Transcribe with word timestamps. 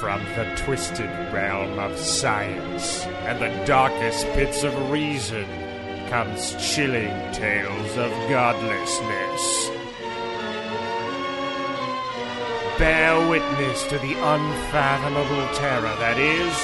from 0.00 0.24
the 0.34 0.50
twisted 0.56 1.10
realm 1.30 1.78
of 1.78 1.94
science 1.98 3.04
and 3.26 3.38
the 3.38 3.66
darkest 3.66 4.24
pits 4.28 4.62
of 4.62 4.90
reason 4.90 5.44
comes 6.08 6.56
chilling 6.74 7.10
tales 7.34 7.98
of 7.98 8.10
godlessness. 8.30 9.70
Bear 12.78 13.28
witness 13.28 13.82
to 13.88 13.98
the 13.98 14.14
unfathomable 14.14 15.46
terror 15.58 15.94
that 15.98 16.18
is 16.18 16.56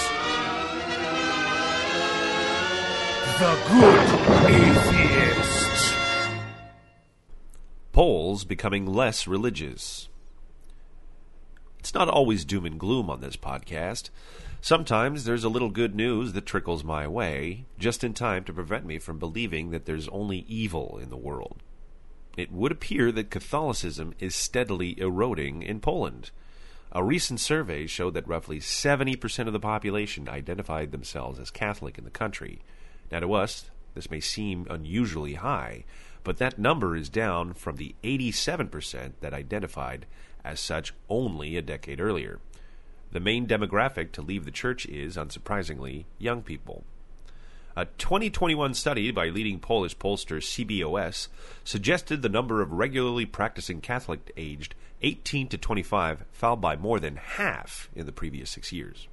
the 3.38 3.54
good 3.68 4.08
atheist. 4.50 5.94
Poles 7.92 8.44
becoming 8.46 8.86
less 8.86 9.26
religious. 9.26 10.08
It's 11.86 11.94
not 11.94 12.08
always 12.08 12.44
doom 12.44 12.66
and 12.66 12.80
gloom 12.80 13.08
on 13.08 13.20
this 13.20 13.36
podcast. 13.36 14.10
Sometimes 14.60 15.22
there's 15.22 15.44
a 15.44 15.48
little 15.48 15.70
good 15.70 15.94
news 15.94 16.32
that 16.32 16.44
trickles 16.44 16.82
my 16.82 17.06
way, 17.06 17.64
just 17.78 18.02
in 18.02 18.12
time 18.12 18.42
to 18.42 18.52
prevent 18.52 18.84
me 18.84 18.98
from 18.98 19.20
believing 19.20 19.70
that 19.70 19.84
there's 19.84 20.08
only 20.08 20.38
evil 20.48 20.98
in 21.00 21.10
the 21.10 21.16
world. 21.16 21.62
It 22.36 22.50
would 22.50 22.72
appear 22.72 23.12
that 23.12 23.30
Catholicism 23.30 24.14
is 24.18 24.34
steadily 24.34 24.98
eroding 24.98 25.62
in 25.62 25.78
Poland. 25.78 26.32
A 26.90 27.04
recent 27.04 27.38
survey 27.38 27.86
showed 27.86 28.14
that 28.14 28.26
roughly 28.26 28.58
70% 28.58 29.46
of 29.46 29.52
the 29.52 29.60
population 29.60 30.28
identified 30.28 30.90
themselves 30.90 31.38
as 31.38 31.52
Catholic 31.52 31.98
in 31.98 32.04
the 32.04 32.10
country. 32.10 32.62
Now, 33.12 33.20
to 33.20 33.32
us, 33.32 33.70
this 33.94 34.10
may 34.10 34.18
seem 34.18 34.66
unusually 34.68 35.34
high, 35.34 35.84
but 36.24 36.38
that 36.38 36.58
number 36.58 36.96
is 36.96 37.08
down 37.08 37.54
from 37.54 37.76
the 37.76 37.94
87% 38.02 39.12
that 39.20 39.32
identified 39.32 40.06
as 40.46 40.60
such 40.60 40.94
only 41.08 41.56
a 41.56 41.62
decade 41.62 42.00
earlier. 42.00 42.38
The 43.12 43.20
main 43.20 43.46
demographic 43.46 44.12
to 44.12 44.22
leave 44.22 44.44
the 44.44 44.50
church 44.50 44.86
is, 44.86 45.16
unsurprisingly, 45.16 46.04
young 46.18 46.42
people. 46.42 46.84
A 47.76 47.84
2021 47.98 48.72
study 48.72 49.10
by 49.10 49.28
leading 49.28 49.58
Polish 49.58 49.96
pollster 49.98 50.38
CBOS 50.38 51.28
suggested 51.62 52.22
the 52.22 52.28
number 52.28 52.62
of 52.62 52.72
regularly 52.72 53.26
practicing 53.26 53.82
Catholic 53.82 54.32
aged 54.36 54.74
18 55.02 55.48
to 55.48 55.58
25 55.58 56.24
fell 56.32 56.56
by 56.56 56.76
more 56.76 56.98
than 56.98 57.16
half 57.16 57.90
in 57.94 58.06
the 58.06 58.12
previous 58.12 58.48
six 58.48 58.72
years. 58.72 59.08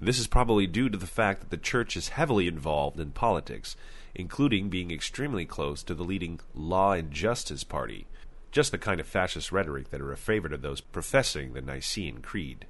This 0.00 0.18
is 0.18 0.26
probably 0.26 0.66
due 0.66 0.88
to 0.88 0.98
the 0.98 1.06
fact 1.06 1.40
that 1.40 1.50
the 1.50 1.56
church 1.56 1.96
is 1.96 2.08
heavily 2.08 2.48
involved 2.48 2.98
in 2.98 3.12
politics, 3.12 3.76
including 4.16 4.68
being 4.68 4.90
extremely 4.90 5.44
close 5.44 5.84
to 5.84 5.94
the 5.94 6.02
leading 6.02 6.40
Law 6.56 6.92
and 6.92 7.12
Justice 7.12 7.62
Party, 7.62 8.06
just 8.52 8.70
the 8.70 8.78
kind 8.78 9.00
of 9.00 9.06
fascist 9.06 9.50
rhetoric 9.50 9.90
that 9.90 10.00
are 10.00 10.12
a 10.12 10.16
favorite 10.16 10.52
of 10.52 10.62
those 10.62 10.80
professing 10.80 11.54
the 11.54 11.62
Nicene 11.62 12.18
Creed. 12.18 12.66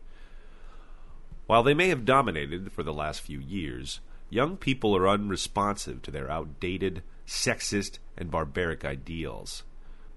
While 1.47 1.64
they 1.64 1.75
may 1.75 1.88
have 1.88 2.05
dominated 2.05 2.72
for 2.72 2.84
the 2.84 2.94
last 2.94 3.20
few 3.20 3.41
years, 3.41 4.00
young 4.30 4.56
people 4.56 4.97
are 4.97 5.08
unresponsive 5.08 6.00
to 6.03 6.10
their 6.10 6.30
outdated, 6.30 7.03
sexist, 7.27 7.98
and 8.16 8.30
barbaric 8.30 8.84
ideals. 8.84 9.64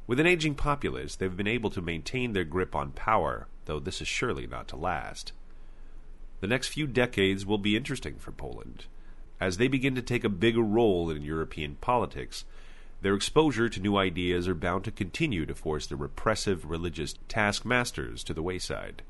With 0.08 0.20
an 0.20 0.28
aging 0.28 0.54
populace, 0.54 1.16
they've 1.16 1.36
been 1.36 1.48
able 1.48 1.72
to 1.72 1.82
maintain 1.82 2.34
their 2.34 2.44
grip 2.44 2.76
on 2.76 2.92
power, 2.92 3.48
though 3.66 3.80
this 3.80 4.02
is 4.02 4.08
surely 4.08 4.46
not 4.46 4.68
to 4.68 4.76
last. 4.76 5.34
The 6.42 6.48
next 6.48 6.68
few 6.68 6.86
decades 6.86 7.44
will 7.44 7.58
be 7.58 7.76
interesting 7.76 8.18
for 8.18 8.32
Poland. 8.32 8.86
As 9.40 9.58
they 9.58 9.68
begin 9.68 9.96
to 9.96 10.02
take 10.04 10.24
a 10.24 10.30
bigger 10.30 10.62
role 10.62 11.10
in 11.10 11.24
European 11.24 11.76
politics, 11.82 12.46
their 13.02 13.14
exposure 13.14 13.70
to 13.70 13.80
new 13.80 13.98
ideas 13.98 14.48
are 14.48 14.56
bound 14.56 14.84
to 14.86 14.92
continue 14.92 15.46
to 15.46 15.54
force 15.54 15.86
the 15.86 15.96
repressive 15.96 16.70
religious 16.70 17.16
taskmasters 17.28 18.24
to 18.24 18.34
the 18.34 18.42
wayside. 18.42 19.04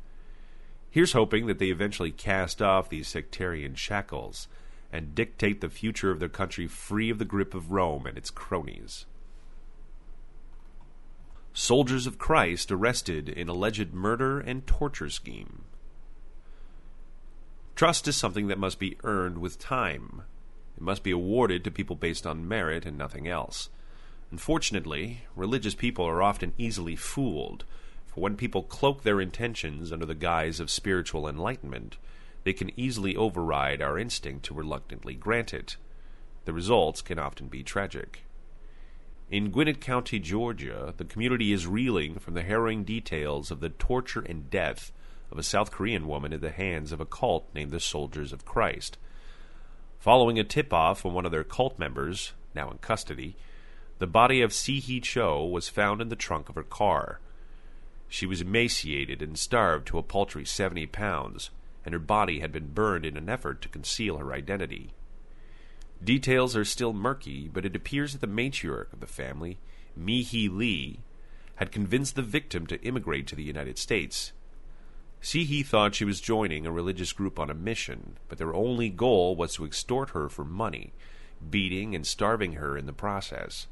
Here's 0.89 1.13
hoping 1.13 1.47
that 1.47 1.59
they 1.59 1.67
eventually 1.67 2.11
cast 2.11 2.61
off 2.61 2.89
these 2.89 3.07
sectarian 3.07 3.75
shackles 3.75 4.47
and 4.91 5.13
dictate 5.13 5.61
the 5.61 5.69
future 5.69 6.11
of 6.11 6.19
their 6.19 6.29
country 6.29 6.67
free 6.67 7.09
of 7.09 7.19
the 7.19 7.25
grip 7.25 7.53
of 7.53 7.71
Rome 7.71 8.05
and 8.05 8.17
its 8.17 8.29
cronies. 8.29 9.05
Soldiers 11.53 12.07
of 12.07 12.17
Christ 12.17 12.71
arrested 12.71 13.29
in 13.29 13.47
alleged 13.47 13.93
murder 13.93 14.39
and 14.39 14.65
torture 14.67 15.09
scheme. 15.09 15.63
Trust 17.75 18.07
is 18.07 18.15
something 18.15 18.47
that 18.47 18.59
must 18.59 18.79
be 18.79 18.97
earned 19.03 19.37
with 19.37 19.59
time. 19.59 20.23
It 20.75 20.81
must 20.81 21.03
be 21.03 21.11
awarded 21.11 21.63
to 21.63 21.71
people 21.71 21.95
based 21.95 22.27
on 22.27 22.47
merit 22.47 22.85
and 22.85 22.97
nothing 22.97 23.27
else. 23.27 23.69
Unfortunately, 24.31 25.21
religious 25.35 25.75
people 25.75 26.05
are 26.05 26.21
often 26.21 26.53
easily 26.57 26.95
fooled, 26.95 27.63
for 28.07 28.21
when 28.21 28.35
people 28.35 28.63
cloak 28.63 29.03
their 29.03 29.21
intentions 29.21 29.91
under 29.91 30.05
the 30.05 30.15
guise 30.15 30.59
of 30.59 30.69
spiritual 30.69 31.27
enlightenment, 31.27 31.97
they 32.43 32.53
can 32.53 32.77
easily 32.79 33.15
override 33.15 33.81
our 33.81 33.97
instinct 33.97 34.45
to 34.45 34.53
reluctantly 34.53 35.13
grant 35.13 35.53
it. 35.53 35.77
The 36.45 36.53
results 36.53 37.01
can 37.01 37.17
often 37.17 37.47
be 37.47 37.63
tragic. 37.63 38.23
In 39.31 39.49
Gwinnett 39.49 39.81
County, 39.81 40.19
Georgia, 40.19 40.93
the 40.97 41.05
community 41.05 41.51
is 41.51 41.65
reeling 41.65 42.19
from 42.19 42.35
the 42.35 42.43
harrowing 42.43 42.83
details 42.83 43.49
of 43.49 43.59
the 43.59 43.69
torture 43.69 44.21
and 44.21 44.49
death 44.51 44.91
of 45.31 45.39
a 45.39 45.43
South 45.43 45.71
Korean 45.71 46.07
woman 46.07 46.31
at 46.31 46.41
the 46.41 46.51
hands 46.51 46.91
of 46.91 47.01
a 47.01 47.05
cult 47.05 47.49
named 47.55 47.71
the 47.71 47.79
Soldiers 47.79 48.31
of 48.31 48.45
Christ. 48.45 48.99
Following 49.99 50.37
a 50.37 50.43
tip 50.43 50.71
off 50.71 51.01
from 51.01 51.13
one 51.13 51.25
of 51.25 51.31
their 51.31 51.43
cult 51.43 51.79
members, 51.79 52.33
now 52.53 52.69
in 52.69 52.77
custody, 52.77 53.35
the 53.97 54.07
body 54.07 54.41
of 54.41 54.53
Si 54.53 54.79
Hee 54.79 54.99
Cho 54.99 55.45
was 55.45 55.69
found 55.69 56.01
in 56.01 56.09
the 56.09 56.15
trunk 56.15 56.49
of 56.49 56.55
her 56.55 56.63
car. 56.63 57.19
She 58.07 58.25
was 58.25 58.41
emaciated 58.41 59.21
and 59.21 59.37
starved 59.37 59.87
to 59.87 59.97
a 59.97 60.03
paltry 60.03 60.45
70 60.45 60.85
pounds, 60.87 61.49
and 61.83 61.93
her 61.93 61.99
body 61.99 62.39
had 62.39 62.51
been 62.51 62.73
burned 62.73 63.05
in 63.05 63.17
an 63.17 63.29
effort 63.29 63.61
to 63.61 63.69
conceal 63.69 64.17
her 64.17 64.33
identity. 64.33 64.93
Details 66.03 66.55
are 66.55 66.65
still 66.65 66.93
murky, 66.93 67.49
but 67.51 67.65
it 67.65 67.75
appears 67.75 68.11
that 68.11 68.21
the 68.21 68.27
matriarch 68.27 68.91
of 68.93 68.99
the 68.99 69.07
family, 69.07 69.57
Mi 69.95 70.21
Hee 70.21 70.49
Lee, 70.49 70.99
had 71.55 71.71
convinced 71.71 72.15
the 72.15 72.21
victim 72.21 72.67
to 72.67 72.81
immigrate 72.81 73.27
to 73.27 73.35
the 73.35 73.43
United 73.43 73.77
States. 73.77 74.33
Si 75.25 75.43
Hee 75.43 75.63
thought 75.63 75.95
she 75.95 76.05
was 76.05 76.21
joining 76.21 76.67
a 76.67 76.71
religious 76.71 77.11
group 77.11 77.39
on 77.39 77.49
a 77.49 77.55
mission, 77.55 78.19
but 78.29 78.37
their 78.37 78.53
only 78.53 78.89
goal 78.89 79.35
was 79.35 79.55
to 79.55 79.65
extort 79.65 80.11
her 80.11 80.29
for 80.29 80.43
money, 80.43 80.93
beating 81.49 81.95
and 81.95 82.05
starving 82.05 82.53
her 82.53 82.77
in 82.77 82.85
the 82.85 82.93
process. 82.93 83.65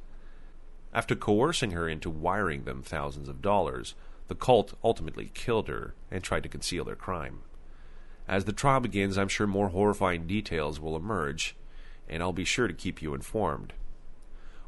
After 0.95 1.15
coercing 1.15 1.69
her 1.69 1.87
into 1.87 2.09
wiring 2.09 2.63
them 2.63 2.81
thousands 2.81 3.29
of 3.29 3.43
dollars, 3.43 3.93
the 4.29 4.33
cult 4.33 4.73
ultimately 4.83 5.29
killed 5.35 5.67
her 5.67 5.93
and 6.09 6.23
tried 6.23 6.41
to 6.41 6.49
conceal 6.49 6.85
their 6.85 6.95
crime. 6.95 7.41
As 8.27 8.45
the 8.45 8.51
trial 8.51 8.79
begins, 8.79 9.15
I'm 9.15 9.27
sure 9.27 9.45
more 9.45 9.69
horrifying 9.69 10.25
details 10.25 10.79
will 10.79 10.95
emerge, 10.95 11.55
and 12.09 12.23
I'll 12.23 12.33
be 12.33 12.45
sure 12.45 12.67
to 12.67 12.73
keep 12.73 12.99
you 12.99 13.13
informed. 13.13 13.73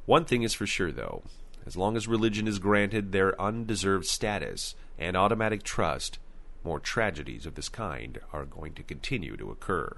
One 0.06 0.24
thing 0.24 0.44
is 0.44 0.54
for 0.54 0.68
sure, 0.68 0.92
though 0.92 1.24
as 1.66 1.76
long 1.76 1.98
as 1.98 2.08
religion 2.08 2.48
is 2.48 2.60
granted 2.60 3.12
their 3.12 3.42
undeserved 3.42 4.06
status 4.06 4.76
and 5.00 5.18
automatic 5.18 5.64
trust, 5.64 6.20
more 6.66 6.80
tragedies 6.82 7.46
of 7.46 7.56
this 7.56 7.70
kind 7.70 8.20
are 8.34 8.44
going 8.44 8.74
to 8.74 8.84
continue 8.84 9.38
to 9.38 9.52
occur 9.52 9.96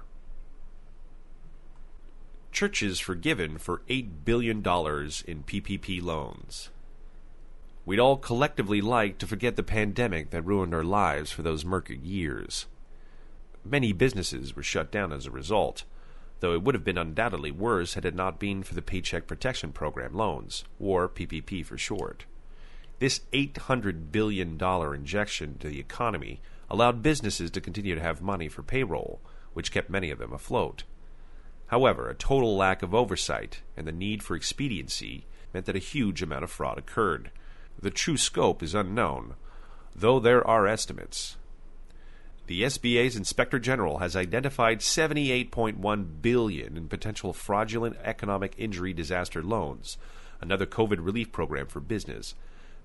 churches 2.58 2.98
forgiven 2.98 3.58
for 3.58 3.82
$8 3.88 4.24
billion 4.24 4.56
in 4.58 4.62
PPP 4.62 6.02
loans. 6.02 6.70
We'd 7.86 8.00
all 8.00 8.16
collectively 8.16 8.80
like 8.80 9.18
to 9.18 9.26
forget 9.26 9.56
the 9.56 9.62
pandemic 9.62 10.30
that 10.30 10.42
ruined 10.42 10.74
our 10.74 10.84
lives 10.84 11.30
for 11.30 11.42
those 11.42 11.64
murky 11.64 11.96
years. 11.96 12.66
Many 13.64 13.92
businesses 13.92 14.56
were 14.56 14.62
shut 14.62 14.90
down 14.90 15.12
as 15.12 15.26
a 15.26 15.30
result, 15.30 15.84
though 16.40 16.52
it 16.52 16.62
would 16.62 16.74
have 16.74 16.84
been 16.84 16.98
undoubtedly 16.98 17.50
worse 17.50 17.94
had 17.94 18.04
it 18.04 18.14
not 18.14 18.38
been 18.38 18.62
for 18.62 18.74
the 18.74 18.82
Paycheck 18.82 19.26
Protection 19.26 19.72
Program 19.72 20.14
loans, 20.14 20.64
or 20.78 21.08
PPP 21.08 21.64
for 21.64 21.78
short. 21.78 22.24
This 22.98 23.20
$800 23.32 24.10
billion 24.10 24.60
injection 24.60 25.58
to 25.58 25.68
the 25.68 25.78
economy 25.78 26.40
allowed 26.70 27.02
businesses 27.02 27.50
to 27.50 27.60
continue 27.60 27.94
to 27.94 28.02
have 28.02 28.20
money 28.20 28.48
for 28.48 28.62
payroll, 28.62 29.20
which 29.52 29.72
kept 29.72 29.90
many 29.90 30.10
of 30.10 30.18
them 30.18 30.32
afloat. 30.32 30.84
However, 31.68 32.08
a 32.08 32.14
total 32.14 32.56
lack 32.56 32.82
of 32.82 32.94
oversight 32.94 33.62
and 33.76 33.86
the 33.86 33.92
need 33.92 34.22
for 34.22 34.34
expediency 34.34 35.26
meant 35.52 35.66
that 35.66 35.76
a 35.76 35.80
huge 35.80 36.22
amount 36.22 36.44
of 36.44 36.50
fraud 36.50 36.78
occurred. 36.78 37.30
The 37.80 37.90
true 37.90 38.16
scope 38.16 38.62
is 38.62 38.74
unknown, 38.74 39.34
though 39.94 40.18
there 40.18 40.46
are 40.46 40.66
estimates. 40.66 41.36
The 42.46 42.62
SBA's 42.62 43.14
Inspector 43.14 43.58
General 43.58 43.98
has 43.98 44.16
identified 44.16 44.80
78.1 44.80 46.22
billion 46.22 46.76
in 46.78 46.88
potential 46.88 47.34
fraudulent 47.34 47.96
economic 48.02 48.54
injury 48.56 48.94
disaster 48.94 49.42
loans, 49.42 49.98
another 50.40 50.64
COVID 50.64 51.04
relief 51.04 51.30
program 51.30 51.66
for 51.66 51.80
business. 51.80 52.34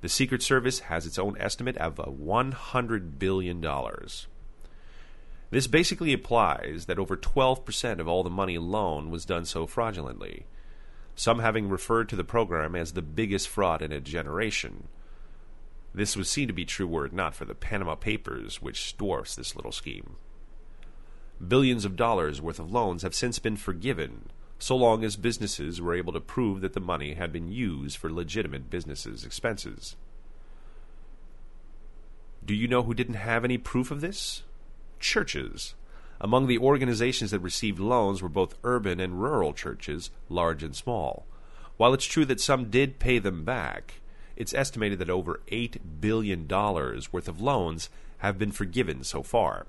The 0.04 0.10
Secret 0.10 0.44
Service 0.44 0.80
has 0.82 1.06
its 1.06 1.18
own 1.18 1.38
estimate 1.40 1.78
of 1.78 1.98
uh, 1.98 2.04
100 2.04 3.18
billion 3.20 3.62
dollars. 3.62 4.28
This 5.50 5.66
basically 5.66 6.12
implies 6.12 6.88
that 6.88 7.00
over 7.00 7.16
12% 7.16 8.00
of 8.00 8.08
all 8.10 8.22
the 8.22 8.30
money 8.30 8.58
loaned 8.58 9.12
was 9.12 9.24
done 9.24 9.46
so 9.46 9.66
fraudulently, 9.66 10.46
some 11.16 11.40
having 11.40 11.70
referred 11.70 12.10
to 12.10 12.18
the 12.18 12.26
program 12.26 12.76
as 12.76 12.92
the 12.92 13.02
biggest 13.02 13.48
fraud 13.48 13.82
in 13.82 13.94
a 13.94 14.02
generation. 14.02 14.90
This 15.96 16.18
was 16.18 16.30
seen 16.30 16.50
to 16.50 16.54
be 16.54 16.66
true 16.66 16.86
were 16.86 17.06
it 17.06 17.14
not 17.14 17.34
for 17.34 17.46
the 17.46 17.56
Panama 17.56 17.96
Papers, 17.96 18.62
which 18.62 18.98
dwarfs 18.98 19.36
this 19.38 19.56
little 19.56 19.72
scheme. 19.72 20.18
Billions 21.48 21.86
of 21.86 21.96
dollars 21.96 22.42
worth 22.42 22.60
of 22.60 22.74
loans 22.74 23.04
have 23.04 23.16
since 23.16 23.40
been 23.40 23.56
forgiven, 23.56 24.30
so 24.60 24.76
long 24.76 25.04
as 25.04 25.16
businesses 25.16 25.82
were 25.82 25.96
able 25.96 26.14
to 26.14 26.20
prove 26.20 26.62
that 26.62 26.74
the 26.74 26.80
money 26.80 27.14
had 27.14 27.34
been 27.34 27.52
used 27.52 27.98
for 27.98 28.12
legitimate 28.12 28.70
businesses' 28.70 29.26
expenses. 29.26 29.96
Do 32.46 32.54
you 32.54 32.68
know 32.68 32.84
who 32.84 32.94
didn't 32.94 33.16
have 33.16 33.44
any 33.44 33.58
proof 33.58 33.92
of 33.92 34.02
this? 34.02 34.44
Churches. 35.00 35.76
Among 36.20 36.48
the 36.48 36.58
organizations 36.58 37.32
that 37.32 37.40
received 37.40 37.80
loans 37.80 38.22
were 38.22 38.30
both 38.30 38.58
urban 38.64 39.00
and 39.00 39.22
rural 39.22 39.54
churches, 39.54 40.10
large 40.30 40.64
and 40.64 40.76
small. 40.76 41.26
While 41.78 41.94
it's 41.94 42.06
true 42.06 42.26
that 42.26 42.40
some 42.40 42.70
did 42.70 43.00
pay 43.00 43.20
them 43.20 43.44
back, 43.44 43.96
it's 44.36 44.54
estimated 44.54 45.00
that 45.00 45.10
over 45.10 45.42
$8 45.52 45.78
billion 46.00 46.48
worth 46.48 47.28
of 47.28 47.42
loans 47.42 47.90
have 48.20 48.40
been 48.40 48.52
forgiven 48.52 49.04
so 49.04 49.22
far. 49.24 49.66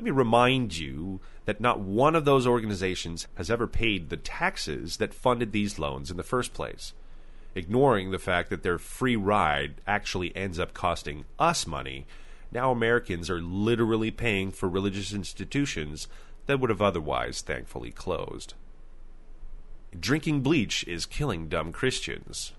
Let 0.00 0.04
me 0.06 0.12
remind 0.12 0.78
you 0.78 1.20
that 1.44 1.60
not 1.60 1.78
one 1.78 2.16
of 2.16 2.24
those 2.24 2.46
organizations 2.46 3.28
has 3.34 3.50
ever 3.50 3.66
paid 3.66 4.08
the 4.08 4.16
taxes 4.16 4.96
that 4.96 5.12
funded 5.12 5.52
these 5.52 5.78
loans 5.78 6.10
in 6.10 6.16
the 6.16 6.22
first 6.22 6.54
place, 6.54 6.94
ignoring 7.54 8.10
the 8.10 8.18
fact 8.18 8.48
that 8.48 8.62
their 8.62 8.78
free 8.78 9.14
ride 9.14 9.74
actually 9.86 10.34
ends 10.34 10.58
up 10.58 10.72
costing 10.72 11.26
us 11.38 11.66
money. 11.66 12.06
Now 12.50 12.70
Americans 12.70 13.28
are 13.28 13.42
literally 13.42 14.10
paying 14.10 14.52
for 14.52 14.70
religious 14.70 15.12
institutions 15.12 16.08
that 16.46 16.60
would 16.60 16.70
have 16.70 16.80
otherwise 16.80 17.42
thankfully 17.42 17.90
closed. 17.90 18.54
Drinking 19.94 20.40
bleach 20.40 20.82
is 20.84 21.04
killing 21.04 21.46
dumb 21.50 21.72
Christians. 21.72 22.54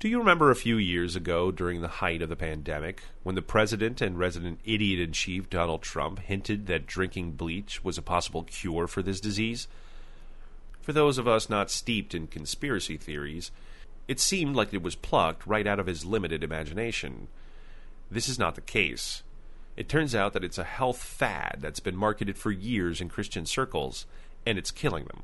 Do 0.00 0.08
you 0.08 0.18
remember 0.18 0.50
a 0.50 0.56
few 0.56 0.76
years 0.76 1.16
ago, 1.16 1.50
during 1.50 1.80
the 1.80 1.88
height 1.88 2.20
of 2.20 2.28
the 2.28 2.36
pandemic, 2.36 3.04
when 3.22 3.36
the 3.36 3.42
president 3.42 4.02
and 4.02 4.18
resident 4.18 4.60
idiot 4.64 5.00
in 5.00 5.12
chief 5.12 5.48
Donald 5.48 5.82
Trump 5.82 6.18
hinted 6.18 6.66
that 6.66 6.86
drinking 6.86 7.32
bleach 7.32 7.82
was 7.82 7.96
a 7.96 8.02
possible 8.02 8.42
cure 8.42 8.86
for 8.86 9.02
this 9.02 9.20
disease? 9.20 9.66
For 10.82 10.92
those 10.92 11.16
of 11.16 11.26
us 11.26 11.48
not 11.48 11.70
steeped 11.70 12.14
in 12.14 12.26
conspiracy 12.26 12.98
theories, 12.98 13.50
it 14.06 14.20
seemed 14.20 14.54
like 14.54 14.74
it 14.74 14.82
was 14.82 14.94
plucked 14.94 15.46
right 15.46 15.66
out 15.66 15.80
of 15.80 15.86
his 15.86 16.04
limited 16.04 16.44
imagination. 16.44 17.28
This 18.10 18.28
is 18.28 18.38
not 18.38 18.56
the 18.56 18.60
case. 18.60 19.22
It 19.76 19.88
turns 19.88 20.14
out 20.14 20.34
that 20.34 20.44
it's 20.44 20.58
a 20.58 20.64
health 20.64 21.02
fad 21.02 21.58
that's 21.60 21.80
been 21.80 21.96
marketed 21.96 22.36
for 22.36 22.50
years 22.50 23.00
in 23.00 23.08
Christian 23.08 23.46
circles, 23.46 24.04
and 24.44 24.58
it's 24.58 24.70
killing 24.70 25.04
them. 25.06 25.22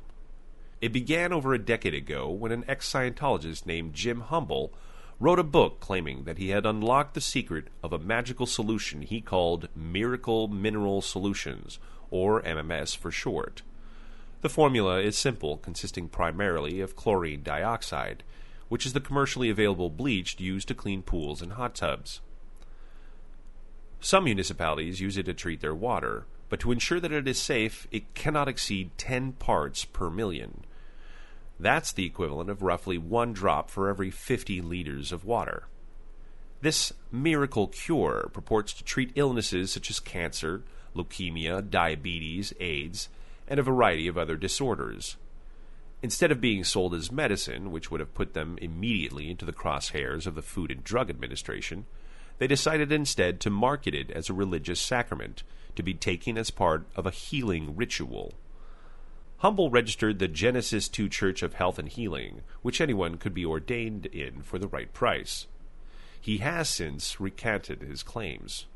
It 0.80 0.94
began 0.94 1.30
over 1.30 1.52
a 1.52 1.58
decade 1.58 1.92
ago 1.92 2.30
when 2.30 2.52
an 2.52 2.64
ex 2.66 2.90
Scientologist 2.90 3.66
named 3.66 3.92
Jim 3.92 4.22
Humble 4.22 4.72
wrote 5.18 5.38
a 5.38 5.44
book 5.44 5.78
claiming 5.78 6.24
that 6.24 6.38
he 6.38 6.48
had 6.48 6.64
unlocked 6.64 7.12
the 7.12 7.20
secret 7.20 7.68
of 7.82 7.92
a 7.92 7.98
magical 7.98 8.46
solution 8.46 9.02
he 9.02 9.20
called 9.20 9.68
Miracle 9.76 10.48
Mineral 10.48 11.02
Solutions, 11.02 11.78
or 12.10 12.40
MMS 12.42 12.96
for 12.96 13.10
short. 13.10 13.60
The 14.40 14.48
formula 14.48 15.00
is 15.00 15.18
simple, 15.18 15.58
consisting 15.58 16.08
primarily 16.08 16.80
of 16.80 16.96
chlorine 16.96 17.42
dioxide, 17.42 18.22
which 18.70 18.86
is 18.86 18.94
the 18.94 19.00
commercially 19.00 19.50
available 19.50 19.90
bleach 19.90 20.40
used 20.40 20.68
to 20.68 20.74
clean 20.74 21.02
pools 21.02 21.42
and 21.42 21.52
hot 21.52 21.74
tubs. 21.74 22.22
Some 24.00 24.24
municipalities 24.24 25.02
use 25.02 25.18
it 25.18 25.24
to 25.24 25.34
treat 25.34 25.60
their 25.60 25.74
water, 25.74 26.24
but 26.48 26.58
to 26.60 26.72
ensure 26.72 27.00
that 27.00 27.12
it 27.12 27.28
is 27.28 27.38
safe, 27.38 27.86
it 27.90 28.14
cannot 28.14 28.48
exceed 28.48 28.96
10 28.96 29.32
parts 29.32 29.84
per 29.84 30.08
million. 30.08 30.64
That's 31.60 31.92
the 31.92 32.06
equivalent 32.06 32.48
of 32.48 32.62
roughly 32.62 32.96
one 32.96 33.34
drop 33.34 33.68
for 33.68 33.90
every 33.90 34.10
50 34.10 34.62
liters 34.62 35.12
of 35.12 35.26
water. 35.26 35.64
This 36.62 36.94
miracle 37.12 37.66
cure 37.68 38.30
purports 38.32 38.72
to 38.74 38.84
treat 38.84 39.12
illnesses 39.14 39.70
such 39.70 39.90
as 39.90 40.00
cancer, 40.00 40.62
leukemia, 40.96 41.68
diabetes, 41.68 42.54
AIDS, 42.60 43.10
and 43.46 43.60
a 43.60 43.62
variety 43.62 44.08
of 44.08 44.16
other 44.16 44.36
disorders. 44.36 45.16
Instead 46.02 46.32
of 46.32 46.40
being 46.40 46.64
sold 46.64 46.94
as 46.94 47.12
medicine, 47.12 47.70
which 47.70 47.90
would 47.90 48.00
have 48.00 48.14
put 48.14 48.32
them 48.32 48.56
immediately 48.62 49.30
into 49.30 49.44
the 49.44 49.52
crosshairs 49.52 50.26
of 50.26 50.34
the 50.34 50.42
Food 50.42 50.70
and 50.70 50.82
Drug 50.82 51.10
Administration, 51.10 51.84
they 52.38 52.46
decided 52.46 52.90
instead 52.90 53.38
to 53.40 53.50
market 53.50 53.94
it 53.94 54.10
as 54.10 54.30
a 54.30 54.34
religious 54.34 54.80
sacrament, 54.80 55.42
to 55.76 55.82
be 55.82 55.92
taken 55.92 56.38
as 56.38 56.50
part 56.50 56.86
of 56.96 57.04
a 57.04 57.10
healing 57.10 57.76
ritual. 57.76 58.32
Humble 59.40 59.70
registered 59.70 60.18
the 60.18 60.28
Genesis 60.28 60.86
2 60.86 61.08
Church 61.08 61.42
of 61.42 61.54
Health 61.54 61.78
and 61.78 61.88
Healing, 61.88 62.42
which 62.60 62.78
anyone 62.78 63.16
could 63.16 63.32
be 63.32 63.46
ordained 63.46 64.04
in 64.04 64.42
for 64.42 64.58
the 64.58 64.68
right 64.68 64.92
price. 64.92 65.46
He 66.20 66.38
has 66.38 66.68
since 66.68 67.18
recanted 67.18 67.80
his 67.80 68.02
claims. 68.02 68.66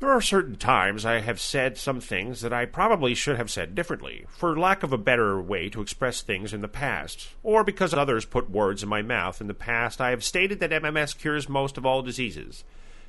There 0.00 0.10
are 0.10 0.22
certain 0.22 0.56
times 0.56 1.04
I 1.04 1.20
have 1.20 1.40
said 1.40 1.76
some 1.76 2.00
things 2.00 2.40
that 2.40 2.54
I 2.54 2.64
probably 2.64 3.14
should 3.14 3.36
have 3.36 3.50
said 3.50 3.74
differently, 3.74 4.24
for 4.30 4.58
lack 4.58 4.82
of 4.82 4.94
a 4.94 4.98
better 4.98 5.38
way 5.42 5.68
to 5.68 5.82
express 5.82 6.22
things 6.22 6.54
in 6.54 6.62
the 6.62 6.66
past, 6.66 7.28
or 7.42 7.62
because 7.62 7.92
others 7.92 8.24
put 8.24 8.48
words 8.48 8.82
in 8.82 8.88
my 8.88 9.02
mouth 9.02 9.42
in 9.42 9.46
the 9.46 9.52
past. 9.52 10.00
I 10.00 10.08
have 10.08 10.24
stated 10.24 10.58
that 10.60 10.70
MMS 10.70 11.18
cures 11.18 11.50
most 11.50 11.76
of 11.76 11.84
all 11.84 12.00
diseases. 12.00 12.64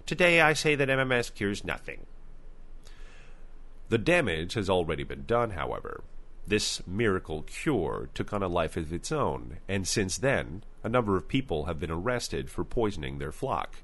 Today 0.05 0.41
I 0.41 0.51
say 0.51 0.75
that 0.75 0.89
MMS 0.89 1.33
cures 1.33 1.63
nothing. 1.63 2.05
The 3.89 3.97
damage 3.97 4.53
has 4.53 4.69
already 4.69 5.03
been 5.03 5.25
done, 5.25 5.51
however. 5.51 6.03
This 6.45 6.85
miracle 6.87 7.41
cure 7.41 8.09
took 8.13 8.31
on 8.31 8.43
a 8.43 8.47
life 8.47 8.77
of 8.77 8.93
its 8.93 9.11
own, 9.11 9.57
and 9.67 9.87
since 9.87 10.17
then, 10.17 10.63
a 10.83 10.89
number 10.89 11.17
of 11.17 11.27
people 11.27 11.65
have 11.65 11.79
been 11.79 11.89
arrested 11.89 12.51
for 12.51 12.63
poisoning 12.63 13.17
their 13.17 13.31
flock. 13.31 13.77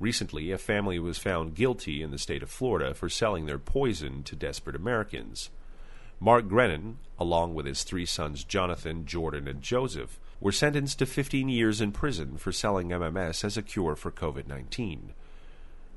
Recently, 0.00 0.50
a 0.50 0.58
family 0.58 0.98
was 0.98 1.18
found 1.18 1.54
guilty 1.54 2.02
in 2.02 2.10
the 2.10 2.18
state 2.18 2.42
of 2.42 2.50
Florida 2.50 2.94
for 2.94 3.10
selling 3.10 3.44
their 3.44 3.58
poison 3.58 4.22
to 4.24 4.36
desperate 4.36 4.76
Americans. 4.76 5.50
Mark 6.18 6.48
Grenon, 6.48 6.96
along 7.18 7.54
with 7.54 7.66
his 7.66 7.82
three 7.82 8.06
sons 8.06 8.42
Jonathan, 8.42 9.04
Jordan, 9.04 9.46
and 9.46 9.60
Joseph, 9.60 10.18
were 10.40 10.52
sentenced 10.52 10.98
to 10.98 11.06
15 11.06 11.50
years 11.50 11.82
in 11.82 11.92
prison 11.92 12.38
for 12.38 12.52
selling 12.52 12.88
MMS 12.88 13.44
as 13.44 13.58
a 13.58 13.62
cure 13.62 13.96
for 13.96 14.10
COVID 14.10 14.46
19. 14.46 15.12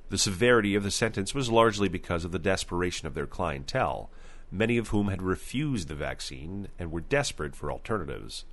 The 0.10 0.18
severity 0.18 0.74
of 0.74 0.84
the 0.84 0.92
sentence 0.92 1.36
was 1.36 1.52
largely 1.52 1.88
because 1.88 2.26
of 2.26 2.32
the 2.32 2.40
desperation 2.40 3.08
of 3.08 3.14
their 3.14 3.28
clientele, 3.28 4.10
many 4.52 4.78
of 4.78 4.88
whom 4.88 5.08
had 5.08 5.22
refused 5.22 5.88
the 5.88 5.96
vaccine 5.96 6.68
and 6.80 6.92
were 6.92 7.02
desperate 7.02 7.56
for 7.56 7.72
alternatives. 7.72 8.46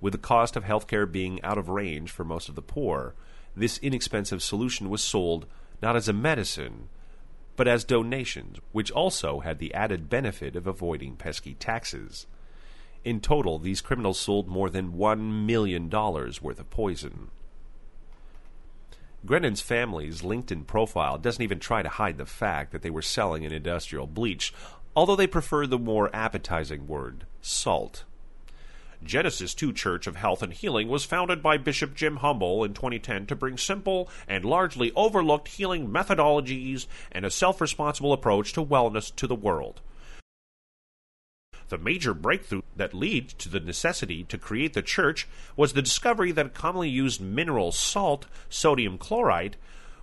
With 0.00 0.12
the 0.12 0.18
cost 0.18 0.56
of 0.56 0.64
healthcare 0.64 1.10
being 1.10 1.42
out 1.42 1.58
of 1.58 1.68
range 1.68 2.10
for 2.10 2.24
most 2.24 2.48
of 2.48 2.54
the 2.54 2.62
poor, 2.62 3.14
this 3.54 3.78
inexpensive 3.78 4.42
solution 4.42 4.88
was 4.88 5.04
sold 5.04 5.46
not 5.82 5.96
as 5.96 6.08
a 6.08 6.14
medicine, 6.14 6.88
but 7.56 7.68
as 7.68 7.84
donations, 7.84 8.58
which 8.72 8.90
also 8.90 9.40
had 9.40 9.58
the 9.58 9.74
added 9.74 10.08
benefit 10.08 10.56
of 10.56 10.66
avoiding 10.66 11.16
pesky 11.16 11.54
taxes. 11.54 12.26
In 13.04 13.20
total, 13.20 13.58
these 13.58 13.80
criminals 13.80 14.18
sold 14.18 14.48
more 14.48 14.70
than 14.70 14.92
$1 14.92 15.46
million 15.46 15.90
worth 15.90 16.58
of 16.58 16.70
poison. 16.70 17.30
Grenon's 19.24 19.60
family's 19.60 20.22
LinkedIn 20.22 20.66
profile 20.66 21.18
doesn't 21.18 21.42
even 21.42 21.58
try 21.58 21.82
to 21.82 21.88
hide 21.88 22.18
the 22.18 22.26
fact 22.26 22.72
that 22.72 22.82
they 22.82 22.90
were 22.90 23.02
selling 23.02 23.44
an 23.44 23.52
industrial 23.52 24.06
bleach, 24.06 24.52
although 24.94 25.16
they 25.16 25.26
prefer 25.26 25.66
the 25.66 25.78
more 25.78 26.14
appetizing 26.14 26.86
word, 26.86 27.26
salt. 27.40 28.04
Genesis 29.02 29.54
2 29.54 29.72
Church 29.72 30.06
of 30.06 30.16
Health 30.16 30.42
and 30.42 30.52
Healing 30.52 30.88
was 30.88 31.04
founded 31.04 31.42
by 31.42 31.58
Bishop 31.58 31.94
Jim 31.94 32.16
Humble 32.16 32.64
in 32.64 32.74
2010 32.74 33.26
to 33.26 33.36
bring 33.36 33.58
simple 33.58 34.08
and 34.26 34.44
largely 34.44 34.92
overlooked 34.96 35.48
healing 35.48 35.88
methodologies 35.88 36.86
and 37.12 37.24
a 37.24 37.30
self 37.30 37.60
responsible 37.60 38.12
approach 38.12 38.52
to 38.54 38.64
wellness 38.64 39.14
to 39.16 39.26
the 39.26 39.34
world. 39.34 39.80
The 41.68 41.78
major 41.78 42.14
breakthrough 42.14 42.62
that 42.76 42.94
led 42.94 43.28
to 43.30 43.48
the 43.48 43.58
necessity 43.58 44.22
to 44.24 44.38
create 44.38 44.74
the 44.74 44.82
church 44.82 45.26
was 45.56 45.72
the 45.72 45.82
discovery 45.82 46.30
that 46.32 46.54
commonly 46.54 46.88
used 46.88 47.20
mineral 47.20 47.72
salt, 47.72 48.26
sodium 48.48 48.98
chloride, 48.98 49.56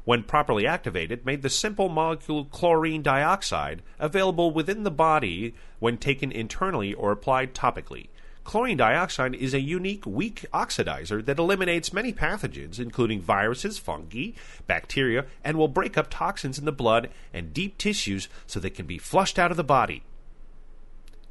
when 0.04 0.24
properly 0.24 0.68
activated, 0.68 1.26
made 1.26 1.42
the 1.42 1.50
simple 1.50 1.88
molecule 1.88 2.46
chlorine 2.46 3.02
dioxide 3.02 3.82
available 3.98 4.52
within 4.52 4.84
the 4.84 4.92
body 4.92 5.56
when 5.80 5.98
taken 5.98 6.32
internally 6.32 6.94
or 6.94 7.14
applied 7.14 7.54
topically. 7.54 8.08
Chlorine 8.44 8.76
dioxide 8.76 9.34
is 9.36 9.54
a 9.54 9.62
unique 9.62 10.06
weak 10.06 10.46
oxidizer 10.54 11.24
that 11.24 11.40
eliminates 11.40 11.94
many 11.94 12.12
pathogens, 12.12 12.78
including 12.78 13.22
viruses, 13.22 13.80
fungi, 13.80 14.32
bacteria, 14.68 15.26
and 15.46 15.58
will 15.58 15.70
break 15.70 15.98
up 15.98 16.10
toxins 16.10 16.60
in 16.60 16.66
the 16.66 16.74
blood 16.74 17.10
and 17.34 17.54
deep 17.54 17.78
tissues 17.78 18.28
so 18.46 18.60
they 18.60 18.70
can 18.70 18.86
be 18.86 18.98
flushed 18.98 19.40
out 19.40 19.52
of 19.52 19.56
the 19.56 19.64
body. 19.64 20.04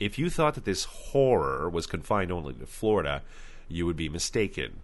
If 0.02 0.18
you 0.18 0.30
thought 0.30 0.54
that 0.56 0.64
this 0.64 0.82
horror 0.82 1.70
was 1.70 1.86
confined 1.86 2.32
only 2.32 2.54
to 2.54 2.66
Florida, 2.66 3.22
you 3.68 3.86
would 3.86 3.94
be 3.94 4.08
mistaken. 4.08 4.80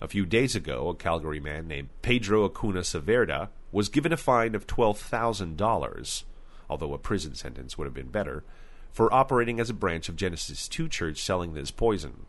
A 0.00 0.06
few 0.06 0.24
days 0.24 0.54
ago, 0.54 0.88
a 0.88 0.94
Calgary 0.94 1.40
man 1.40 1.66
named 1.66 1.88
Pedro 2.02 2.44
Acuna 2.44 2.82
Saverda 2.82 3.48
was 3.72 3.88
given 3.88 4.12
a 4.12 4.16
fine 4.16 4.54
of 4.54 4.68
$12,000, 4.68 6.22
although 6.70 6.94
a 6.94 6.98
prison 6.98 7.34
sentence 7.34 7.76
would 7.76 7.86
have 7.86 7.94
been 7.94 8.12
better, 8.12 8.44
for 8.92 9.12
operating 9.12 9.58
as 9.58 9.70
a 9.70 9.74
branch 9.74 10.08
of 10.08 10.14
Genesis 10.14 10.68
2 10.68 10.88
Church 10.88 11.20
selling 11.20 11.54
this 11.54 11.72
poison. 11.72 12.26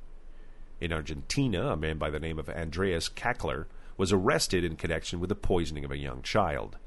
In 0.81 0.91
Argentina, 0.91 1.73
a 1.73 1.77
man 1.77 1.99
by 1.99 2.09
the 2.09 2.19
name 2.19 2.39
of 2.39 2.49
Andreas 2.49 3.07
Kalcker 3.07 3.67
was 3.97 4.11
arrested 4.11 4.63
in 4.63 4.77
connection 4.77 5.19
with 5.19 5.29
the 5.29 5.35
poisoning 5.35 5.85
of 5.85 5.91
a 5.91 5.97
young 5.99 6.23
child. 6.23 6.77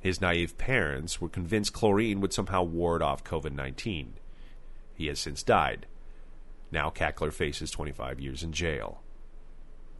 His 0.00 0.22
naive 0.22 0.56
parents 0.56 1.20
were 1.20 1.28
convinced 1.28 1.74
chlorine 1.74 2.22
would 2.22 2.32
somehow 2.32 2.62
ward 2.62 3.02
off 3.02 3.22
COVID 3.22 3.52
19. 3.52 4.14
He 4.96 5.06
has 5.08 5.20
since 5.20 5.42
died. 5.42 5.86
Now 6.72 6.90
Kalcker 6.90 7.32
faces 7.32 7.70
25 7.70 8.18
years 8.18 8.42
in 8.42 8.52
jail. 8.52 9.02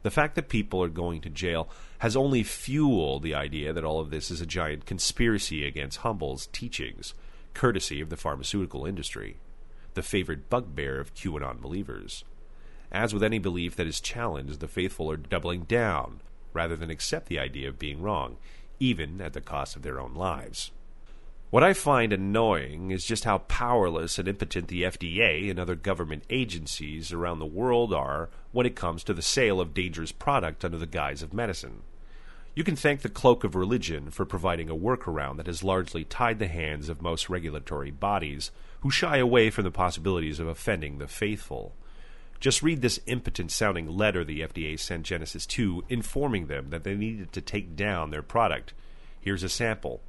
The 0.03 0.11
fact 0.11 0.35
that 0.37 0.49
people 0.49 0.83
are 0.83 0.88
going 0.88 1.21
to 1.23 1.31
jail 1.31 1.69
has 1.99 2.17
only 2.17 2.43
fueled 2.43 3.23
the 3.23 3.35
idea 3.35 3.73
that 3.73 3.85
all 3.85 4.00
of 4.00 4.11
this 4.11 4.31
is 4.31 4.41
a 4.41 4.47
giant 4.47 4.87
conspiracy 4.87 5.67
against 5.67 5.99
Humble's 5.99 6.47
teachings, 6.49 7.15
courtesy 7.55 8.00
of 8.00 8.09
the 8.09 8.17
pharmaceutical 8.17 8.87
industry, 8.87 9.38
the 9.95 10.03
favored 10.03 10.49
bugbear 10.49 11.00
of 11.00 11.15
QAnon 11.15 11.61
believers. 11.61 12.25
As 12.93 13.12
with 13.12 13.23
any 13.23 13.38
belief 13.38 13.75
that 13.76 13.87
is 13.87 14.00
challenged, 14.00 14.61
the 14.61 14.69
faithful 14.69 15.11
are 15.11 15.17
doubling 15.17 15.62
down 15.62 16.21
rather 16.53 16.76
than 16.76 16.91
accept 16.91 17.26
the 17.26 17.38
idea 17.38 17.69
of 17.69 17.79
being 17.79 18.00
wrong, 18.00 18.37
even 18.79 19.21
at 19.21 19.33
the 19.33 19.41
cost 19.41 19.76
of 19.76 19.83
their 19.83 20.00
own 20.00 20.15
lives. 20.15 20.71
What 21.50 21.62
I 21.62 21.75
find 21.75 22.12
annoying 22.12 22.91
is 22.91 23.05
just 23.05 23.23
how 23.23 23.38
powerless 23.38 24.19
and 24.19 24.26
impotent 24.26 24.67
the 24.67 24.83
FDA 24.83 25.49
and 25.49 25.61
other 25.61 25.76
government 25.76 26.25
agencies 26.29 27.12
around 27.12 27.38
the 27.38 27.47
world 27.47 27.95
are 27.95 28.31
when 28.50 28.67
it 28.67 28.75
comes 28.75 29.05
to 29.05 29.15
the 29.15 29.23
sale 29.23 29.61
of 29.61 29.73
dangerous 29.73 30.11
product 30.11 30.65
under 30.65 30.76
the 30.76 30.88
guise 30.88 31.23
of 31.23 31.33
medicine. 31.33 31.83
You 32.57 32.65
can 32.65 32.75
thank 32.75 33.03
the 33.03 33.09
cloak 33.09 33.45
of 33.45 33.55
religion 33.55 34.11
for 34.11 34.25
providing 34.25 34.69
a 34.69 34.75
workaround 34.75 35.37
that 35.37 35.47
has 35.47 35.62
largely 35.62 36.03
tied 36.03 36.41
the 36.41 36.49
hands 36.49 36.88
of 36.88 37.00
most 37.00 37.31
regulatory 37.31 37.93
bodies 37.93 38.50
who 38.81 38.91
shy 38.91 39.19
away 39.19 39.50
from 39.50 39.62
the 39.62 39.71
possibilities 39.71 40.41
of 40.41 40.49
offending 40.49 40.99
the 40.99 41.07
faithful. 41.07 41.76
Just 42.41 42.61
read 42.61 42.83
this 42.83 42.99
impotent 43.07 43.53
sounding 43.53 43.87
letter 43.87 44.25
the 44.25 44.41
FDA 44.41 44.76
sent 44.81 45.05
Genesis 45.05 45.47
2 45.47 45.85
informing 45.88 46.49
them 46.49 46.71
that 46.71 46.83
they 46.83 46.97
needed 46.97 47.33
to 47.35 47.41
take 47.41 47.76
down 47.76 48.11
their 48.11 48.23
product. 48.23 48.73
Here's 49.21 49.45
a 49.45 49.49
sample. 49.49 50.00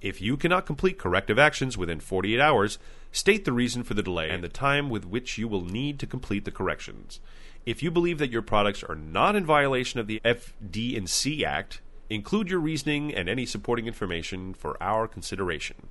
If 0.00 0.20
you 0.20 0.36
cannot 0.36 0.66
complete 0.66 0.98
corrective 0.98 1.38
actions 1.38 1.78
within 1.78 2.00
48 2.00 2.40
hours, 2.40 2.78
state 3.12 3.44
the 3.44 3.52
reason 3.52 3.82
for 3.82 3.94
the 3.94 4.02
delay 4.02 4.30
and 4.30 4.44
the 4.44 4.48
time 4.48 4.90
with 4.90 5.06
which 5.06 5.38
you 5.38 5.48
will 5.48 5.64
need 5.64 5.98
to 6.00 6.06
complete 6.06 6.44
the 6.44 6.50
corrections. 6.50 7.20
If 7.64 7.82
you 7.82 7.90
believe 7.90 8.18
that 8.18 8.30
your 8.30 8.42
products 8.42 8.84
are 8.84 8.94
not 8.94 9.34
in 9.34 9.46
violation 9.46 9.98
of 9.98 10.06
the 10.06 10.20
FD&C 10.24 11.44
Act, 11.44 11.80
include 12.08 12.50
your 12.50 12.60
reasoning 12.60 13.14
and 13.14 13.28
any 13.28 13.46
supporting 13.46 13.86
information 13.86 14.54
for 14.54 14.80
our 14.82 15.08
consideration. 15.08 15.88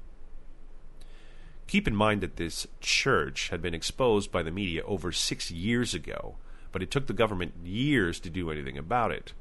Keep 1.67 1.87
in 1.87 1.95
mind 1.95 2.21
that 2.21 2.37
this 2.37 2.67
church 2.79 3.49
had 3.49 3.61
been 3.61 3.73
exposed 3.73 4.31
by 4.31 4.43
the 4.43 4.51
media 4.51 4.83
over 4.85 5.11
six 5.11 5.49
years 5.49 5.93
ago, 5.93 6.35
but 6.71 6.83
it 6.83 6.91
took 6.91 7.07
the 7.07 7.13
government 7.13 7.53
years 7.63 8.19
to 8.19 8.29
do 8.29 8.51
anything 8.51 8.77
about 8.77 9.11
it. 9.11 9.33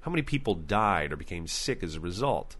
How 0.00 0.10
many 0.10 0.22
people 0.22 0.54
died 0.54 1.12
or 1.12 1.16
became 1.16 1.46
sick 1.46 1.82
as 1.82 1.94
a 1.94 2.00
result? 2.00 2.56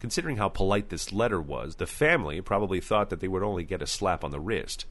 Considering 0.00 0.38
how 0.38 0.48
polite 0.48 0.88
this 0.88 1.12
letter 1.12 1.40
was, 1.40 1.76
the 1.76 1.86
family 1.86 2.40
probably 2.40 2.80
thought 2.80 3.10
that 3.10 3.20
they 3.20 3.28
would 3.28 3.42
only 3.42 3.64
get 3.64 3.82
a 3.82 3.86
slap 3.86 4.24
on 4.24 4.30
the 4.30 4.40
wrist. 4.40 4.86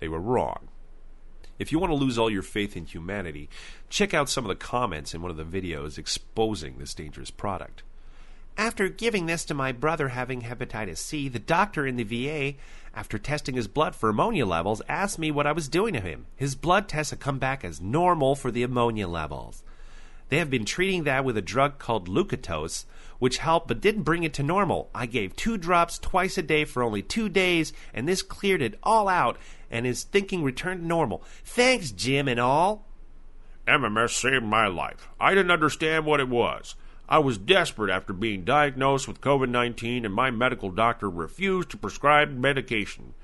They 0.00 0.08
were 0.08 0.20
wrong. 0.20 0.68
If 1.58 1.70
you 1.70 1.78
want 1.78 1.90
to 1.90 1.96
lose 1.96 2.18
all 2.18 2.30
your 2.30 2.42
faith 2.42 2.74
in 2.74 2.86
humanity, 2.86 3.50
check 3.90 4.14
out 4.14 4.30
some 4.30 4.44
of 4.44 4.48
the 4.48 4.54
comments 4.54 5.12
in 5.12 5.20
one 5.20 5.30
of 5.30 5.36
the 5.36 5.44
videos 5.44 5.98
exposing 5.98 6.78
this 6.78 6.94
dangerous 6.94 7.30
product. 7.30 7.82
After 8.56 8.88
giving 8.88 9.26
this 9.26 9.44
to 9.44 9.54
my 9.54 9.70
brother 9.70 10.08
having 10.08 10.40
hepatitis 10.40 10.96
C, 10.96 11.28
the 11.28 11.38
doctor 11.38 11.86
in 11.86 11.96
the 11.96 12.04
VA, 12.04 12.58
after 12.94 13.18
testing 13.18 13.56
his 13.56 13.68
blood 13.68 13.94
for 13.94 14.08
ammonia 14.08 14.46
levels, 14.46 14.80
asked 14.88 15.18
me 15.18 15.30
what 15.30 15.46
I 15.46 15.52
was 15.52 15.68
doing 15.68 15.92
to 15.92 16.00
him. 16.00 16.26
His 16.34 16.54
blood 16.54 16.88
tests 16.88 17.10
have 17.10 17.20
come 17.20 17.38
back 17.38 17.62
as 17.62 17.80
normal 17.80 18.34
for 18.34 18.50
the 18.50 18.62
ammonia 18.62 19.06
levels. 19.06 19.62
They 20.30 20.38
have 20.38 20.50
been 20.50 20.64
treating 20.64 21.04
that 21.04 21.24
with 21.24 21.36
a 21.36 21.42
drug 21.42 21.78
called 21.78 22.08
Leukotos, 22.08 22.86
which 23.20 23.38
helped 23.38 23.68
but 23.68 23.80
didn't 23.80 24.02
bring 24.02 24.24
it 24.24 24.34
to 24.34 24.42
normal. 24.42 24.90
I 24.92 25.06
gave 25.06 25.36
two 25.36 25.56
drops 25.56 25.96
twice 26.00 26.36
a 26.36 26.42
day 26.42 26.64
for 26.64 26.82
only 26.82 27.02
two 27.02 27.28
days, 27.28 27.72
and 27.94 28.08
this 28.08 28.22
cleared 28.22 28.62
it 28.62 28.76
all 28.82 29.06
out, 29.06 29.38
and 29.70 29.86
his 29.86 30.02
thinking 30.02 30.42
returned 30.42 30.80
to 30.80 30.86
normal. 30.86 31.22
Thanks, 31.44 31.92
Jim, 31.92 32.26
and 32.26 32.40
all. 32.40 32.86
MMS 33.68 34.10
saved 34.10 34.44
my 34.44 34.66
life. 34.66 35.08
I 35.20 35.34
didn't 35.34 35.52
understand 35.52 36.04
what 36.04 36.18
it 36.18 36.28
was. 36.28 36.74
I 37.08 37.18
was 37.18 37.38
desperate 37.38 37.90
after 37.90 38.12
being 38.12 38.44
diagnosed 38.44 39.06
with 39.06 39.20
COVID 39.20 39.50
19, 39.50 40.04
and 40.04 40.14
my 40.14 40.30
medical 40.30 40.70
doctor 40.70 41.08
refused 41.08 41.70
to 41.70 41.76
prescribe 41.76 42.30
medication. 42.30 43.14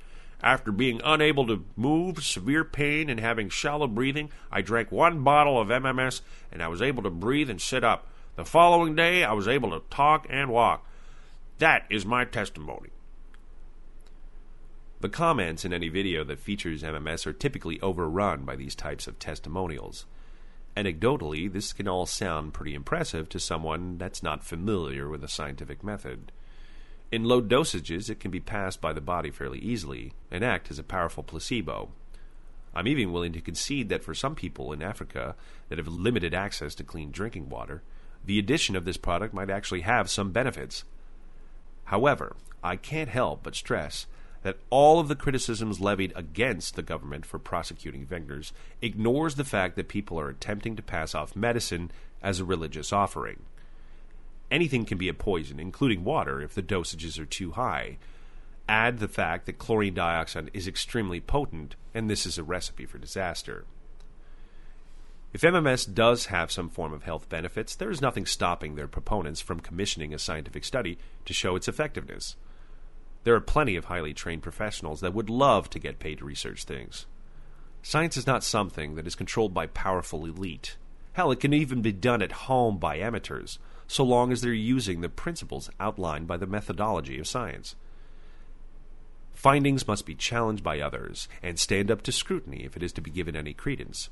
After 0.42 0.70
being 0.70 1.00
unable 1.02 1.46
to 1.46 1.64
move, 1.76 2.22
severe 2.22 2.62
pain, 2.62 3.08
and 3.08 3.18
having 3.18 3.48
shallow 3.48 3.86
breathing, 3.86 4.30
I 4.52 4.60
drank 4.60 4.92
one 4.92 5.24
bottle 5.24 5.58
of 5.58 5.68
MMS 5.68 6.20
and 6.52 6.62
I 6.62 6.68
was 6.68 6.82
able 6.82 7.02
to 7.04 7.10
breathe 7.10 7.48
and 7.48 7.60
sit 7.60 7.82
up. 7.82 8.06
The 8.36 8.44
following 8.44 8.94
day, 8.94 9.24
I 9.24 9.32
was 9.32 9.48
able 9.48 9.70
to 9.70 9.82
talk 9.88 10.26
and 10.28 10.50
walk. 10.50 10.86
That 11.56 11.86
is 11.88 12.04
my 12.04 12.26
testimony. 12.26 12.90
The 15.00 15.08
comments 15.08 15.64
in 15.64 15.72
any 15.72 15.88
video 15.88 16.22
that 16.24 16.38
features 16.38 16.82
MMS 16.82 17.26
are 17.26 17.32
typically 17.32 17.80
overrun 17.80 18.44
by 18.44 18.56
these 18.56 18.74
types 18.74 19.06
of 19.06 19.18
testimonials. 19.18 20.04
Anecdotally, 20.76 21.50
this 21.50 21.72
can 21.72 21.88
all 21.88 22.04
sound 22.04 22.52
pretty 22.52 22.74
impressive 22.74 23.30
to 23.30 23.40
someone 23.40 23.96
that's 23.96 24.22
not 24.22 24.44
familiar 24.44 25.08
with 25.08 25.22
the 25.22 25.28
scientific 25.28 25.82
method. 25.82 26.30
In 27.10 27.24
low 27.24 27.40
dosages, 27.40 28.10
it 28.10 28.20
can 28.20 28.30
be 28.30 28.40
passed 28.40 28.82
by 28.82 28.92
the 28.92 29.00
body 29.00 29.30
fairly 29.30 29.60
easily 29.60 30.12
and 30.30 30.44
act 30.44 30.70
as 30.70 30.78
a 30.78 30.82
powerful 30.82 31.22
placebo. 31.22 31.88
I'm 32.74 32.86
even 32.86 33.12
willing 33.12 33.32
to 33.32 33.40
concede 33.40 33.88
that 33.88 34.04
for 34.04 34.14
some 34.14 34.34
people 34.34 34.74
in 34.74 34.82
Africa 34.82 35.36
that 35.70 35.78
have 35.78 35.88
limited 35.88 36.34
access 36.34 36.74
to 36.74 36.84
clean 36.84 37.10
drinking 37.10 37.48
water, 37.48 37.82
the 38.26 38.38
addition 38.38 38.76
of 38.76 38.84
this 38.84 38.96
product 38.96 39.32
might 39.32 39.50
actually 39.50 39.82
have 39.82 40.10
some 40.10 40.32
benefits. 40.32 40.84
However, 41.84 42.36
I 42.62 42.76
can't 42.76 43.08
help 43.08 43.44
but 43.44 43.54
stress 43.54 44.06
that 44.42 44.58
all 44.70 45.00
of 45.00 45.08
the 45.08 45.16
criticisms 45.16 45.80
levied 45.80 46.12
against 46.14 46.76
the 46.76 46.82
government 46.82 47.26
for 47.26 47.38
prosecuting 47.38 48.04
vendors 48.04 48.52
ignores 48.80 49.36
the 49.36 49.44
fact 49.44 49.76
that 49.76 49.88
people 49.88 50.20
are 50.20 50.28
attempting 50.28 50.76
to 50.76 50.82
pass 50.82 51.14
off 51.14 51.34
medicine 51.34 51.90
as 52.22 52.38
a 52.38 52.44
religious 52.44 52.92
offering. 52.92 53.42
Anything 54.50 54.84
can 54.84 54.98
be 54.98 55.08
a 55.08 55.14
poison, 55.14 55.58
including 55.58 56.04
water, 56.04 56.40
if 56.40 56.54
the 56.54 56.62
dosages 56.62 57.18
are 57.18 57.26
too 57.26 57.52
high. 57.52 57.98
Add 58.68 58.98
the 58.98 59.08
fact 59.08 59.46
that 59.46 59.58
chlorine 59.58 59.94
dioxide 59.94 60.50
is 60.52 60.68
extremely 60.68 61.20
potent, 61.20 61.74
and 61.94 62.08
this 62.08 62.26
is 62.26 62.38
a 62.38 62.44
recipe 62.44 62.86
for 62.86 62.98
disaster. 62.98 63.64
If 65.36 65.42
MMS 65.42 65.92
does 65.92 66.26
have 66.26 66.50
some 66.50 66.70
form 66.70 66.94
of 66.94 67.02
health 67.02 67.28
benefits, 67.28 67.76
there 67.76 67.90
is 67.90 68.00
nothing 68.00 68.24
stopping 68.24 68.74
their 68.74 68.88
proponents 68.88 69.42
from 69.42 69.60
commissioning 69.60 70.14
a 70.14 70.18
scientific 70.18 70.64
study 70.64 70.96
to 71.26 71.34
show 71.34 71.56
its 71.56 71.68
effectiveness. 71.68 72.36
There 73.24 73.34
are 73.34 73.40
plenty 73.42 73.76
of 73.76 73.84
highly 73.84 74.14
trained 74.14 74.42
professionals 74.42 75.02
that 75.02 75.12
would 75.12 75.28
love 75.28 75.68
to 75.68 75.78
get 75.78 75.98
paid 75.98 76.20
to 76.20 76.24
research 76.24 76.64
things. 76.64 77.04
Science 77.82 78.16
is 78.16 78.26
not 78.26 78.44
something 78.44 78.94
that 78.94 79.06
is 79.06 79.14
controlled 79.14 79.52
by 79.52 79.66
powerful 79.66 80.24
elite. 80.24 80.78
Hell, 81.12 81.30
it 81.30 81.40
can 81.40 81.52
even 81.52 81.82
be 81.82 81.92
done 81.92 82.22
at 82.22 82.48
home 82.48 82.78
by 82.78 82.96
amateurs, 82.96 83.58
so 83.86 84.04
long 84.04 84.32
as 84.32 84.40
they're 84.40 84.54
using 84.54 85.02
the 85.02 85.10
principles 85.10 85.68
outlined 85.78 86.26
by 86.26 86.38
the 86.38 86.46
methodology 86.46 87.18
of 87.18 87.28
science. 87.28 87.76
Findings 89.34 89.86
must 89.86 90.06
be 90.06 90.14
challenged 90.14 90.64
by 90.64 90.80
others 90.80 91.28
and 91.42 91.58
stand 91.58 91.90
up 91.90 92.00
to 92.00 92.10
scrutiny 92.10 92.64
if 92.64 92.74
it 92.74 92.82
is 92.82 92.94
to 92.94 93.02
be 93.02 93.10
given 93.10 93.36
any 93.36 93.52
credence. 93.52 94.08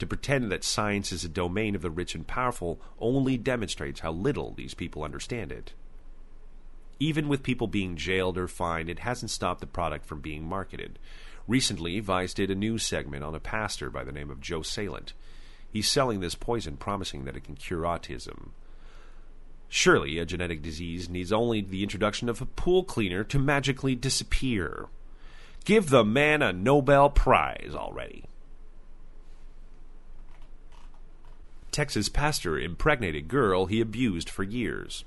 To 0.00 0.06
pretend 0.06 0.50
that 0.50 0.64
science 0.64 1.12
is 1.12 1.26
a 1.26 1.28
domain 1.28 1.74
of 1.74 1.82
the 1.82 1.90
rich 1.90 2.14
and 2.14 2.26
powerful 2.26 2.80
only 2.98 3.36
demonstrates 3.36 4.00
how 4.00 4.12
little 4.12 4.54
these 4.54 4.72
people 4.72 5.04
understand 5.04 5.52
it. 5.52 5.74
Even 6.98 7.28
with 7.28 7.42
people 7.42 7.66
being 7.66 7.96
jailed 7.96 8.38
or 8.38 8.48
fined, 8.48 8.88
it 8.88 9.00
hasn't 9.00 9.30
stopped 9.30 9.60
the 9.60 9.66
product 9.66 10.06
from 10.06 10.20
being 10.20 10.42
marketed. 10.42 10.98
Recently, 11.46 12.00
Vice 12.00 12.32
did 12.32 12.50
a 12.50 12.54
news 12.54 12.82
segment 12.82 13.22
on 13.22 13.34
a 13.34 13.40
pastor 13.40 13.90
by 13.90 14.02
the 14.02 14.12
name 14.12 14.30
of 14.30 14.40
Joe 14.40 14.62
Salent. 14.62 15.12
He's 15.70 15.86
selling 15.86 16.20
this 16.20 16.34
poison, 16.34 16.78
promising 16.78 17.26
that 17.26 17.36
it 17.36 17.44
can 17.44 17.54
cure 17.54 17.82
autism. 17.82 18.52
Surely, 19.68 20.18
a 20.18 20.24
genetic 20.24 20.62
disease 20.62 21.10
needs 21.10 21.30
only 21.30 21.60
the 21.60 21.82
introduction 21.82 22.30
of 22.30 22.40
a 22.40 22.46
pool 22.46 22.84
cleaner 22.84 23.22
to 23.24 23.38
magically 23.38 23.94
disappear. 23.94 24.86
Give 25.66 25.90
the 25.90 26.04
man 26.04 26.40
a 26.40 26.54
Nobel 26.54 27.10
Prize 27.10 27.72
already. 27.74 28.24
Texas 31.72 32.08
pastor 32.08 32.58
impregnated 32.58 33.28
girl 33.28 33.66
he 33.66 33.80
abused 33.80 34.28
for 34.28 34.42
years. 34.42 35.04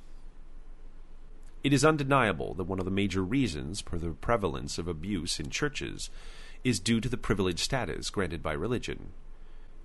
It 1.64 1.74
is 1.74 1.84
undeniable 1.86 2.54
that 2.56 2.66
one 2.66 2.80
of 2.80 2.86
the 2.86 2.92
major 2.92 3.22
reasons 3.22 3.82
for 3.82 3.98
the 3.98 4.12
prevalence 4.12 4.78
of 4.78 4.88
abuse 4.88 5.40
in 5.40 5.50
churches 5.50 6.10
is 6.64 6.80
due 6.80 7.02
to 7.02 7.10
the 7.10 7.18
privileged 7.18 7.60
status 7.60 8.10
granted 8.10 8.42
by 8.42 8.54
religion. 8.54 9.12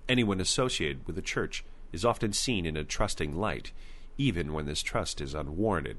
Anyone 0.07 0.39
associated 0.39 1.05
with 1.05 1.17
a 1.17 1.21
church 1.21 1.63
is 1.91 2.05
often 2.05 2.33
seen 2.33 2.65
in 2.65 2.77
a 2.77 2.83
trusting 2.83 3.35
light, 3.35 3.71
even 4.17 4.53
when 4.53 4.65
this 4.65 4.81
trust 4.81 5.21
is 5.21 5.33
unwarranted. 5.33 5.97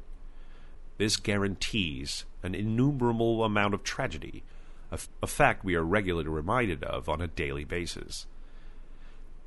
This 0.98 1.16
guarantees 1.16 2.24
an 2.42 2.54
innumerable 2.54 3.44
amount 3.44 3.74
of 3.74 3.82
tragedy, 3.82 4.42
a, 4.90 4.94
f- 4.94 5.08
a 5.22 5.26
fact 5.26 5.64
we 5.64 5.74
are 5.74 5.82
regularly 5.82 6.28
reminded 6.28 6.84
of 6.84 7.08
on 7.08 7.20
a 7.20 7.28
daily 7.28 7.64
basis. 7.64 8.26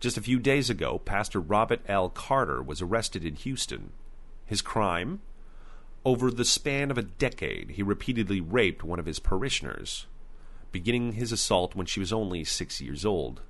Just 0.04 0.18
a 0.18 0.22
few 0.22 0.38
days 0.38 0.70
ago, 0.70 1.00
Pastor 1.00 1.40
Robert 1.40 1.80
L. 1.88 2.10
Carter 2.10 2.62
was 2.62 2.82
arrested 2.82 3.24
in 3.24 3.36
Houston. 3.36 3.94
His 4.46 4.62
crime? 4.62 5.22
Over 6.04 6.30
the 6.30 6.44
span 6.44 6.92
of 6.92 6.98
a 6.98 7.04
decade, 7.04 7.70
he 7.70 7.84
repeatedly 7.84 8.42
raped 8.42 8.84
one 8.84 9.00
of 9.00 9.06
his 9.06 9.20
parishioners, 9.20 10.08
beginning 10.74 11.14
his 11.14 11.32
assault 11.32 11.74
when 11.74 11.86
she 11.86 12.02
was 12.02 12.12
only 12.12 12.44
six 12.44 12.82
years 12.82 13.06
old. 13.06 13.44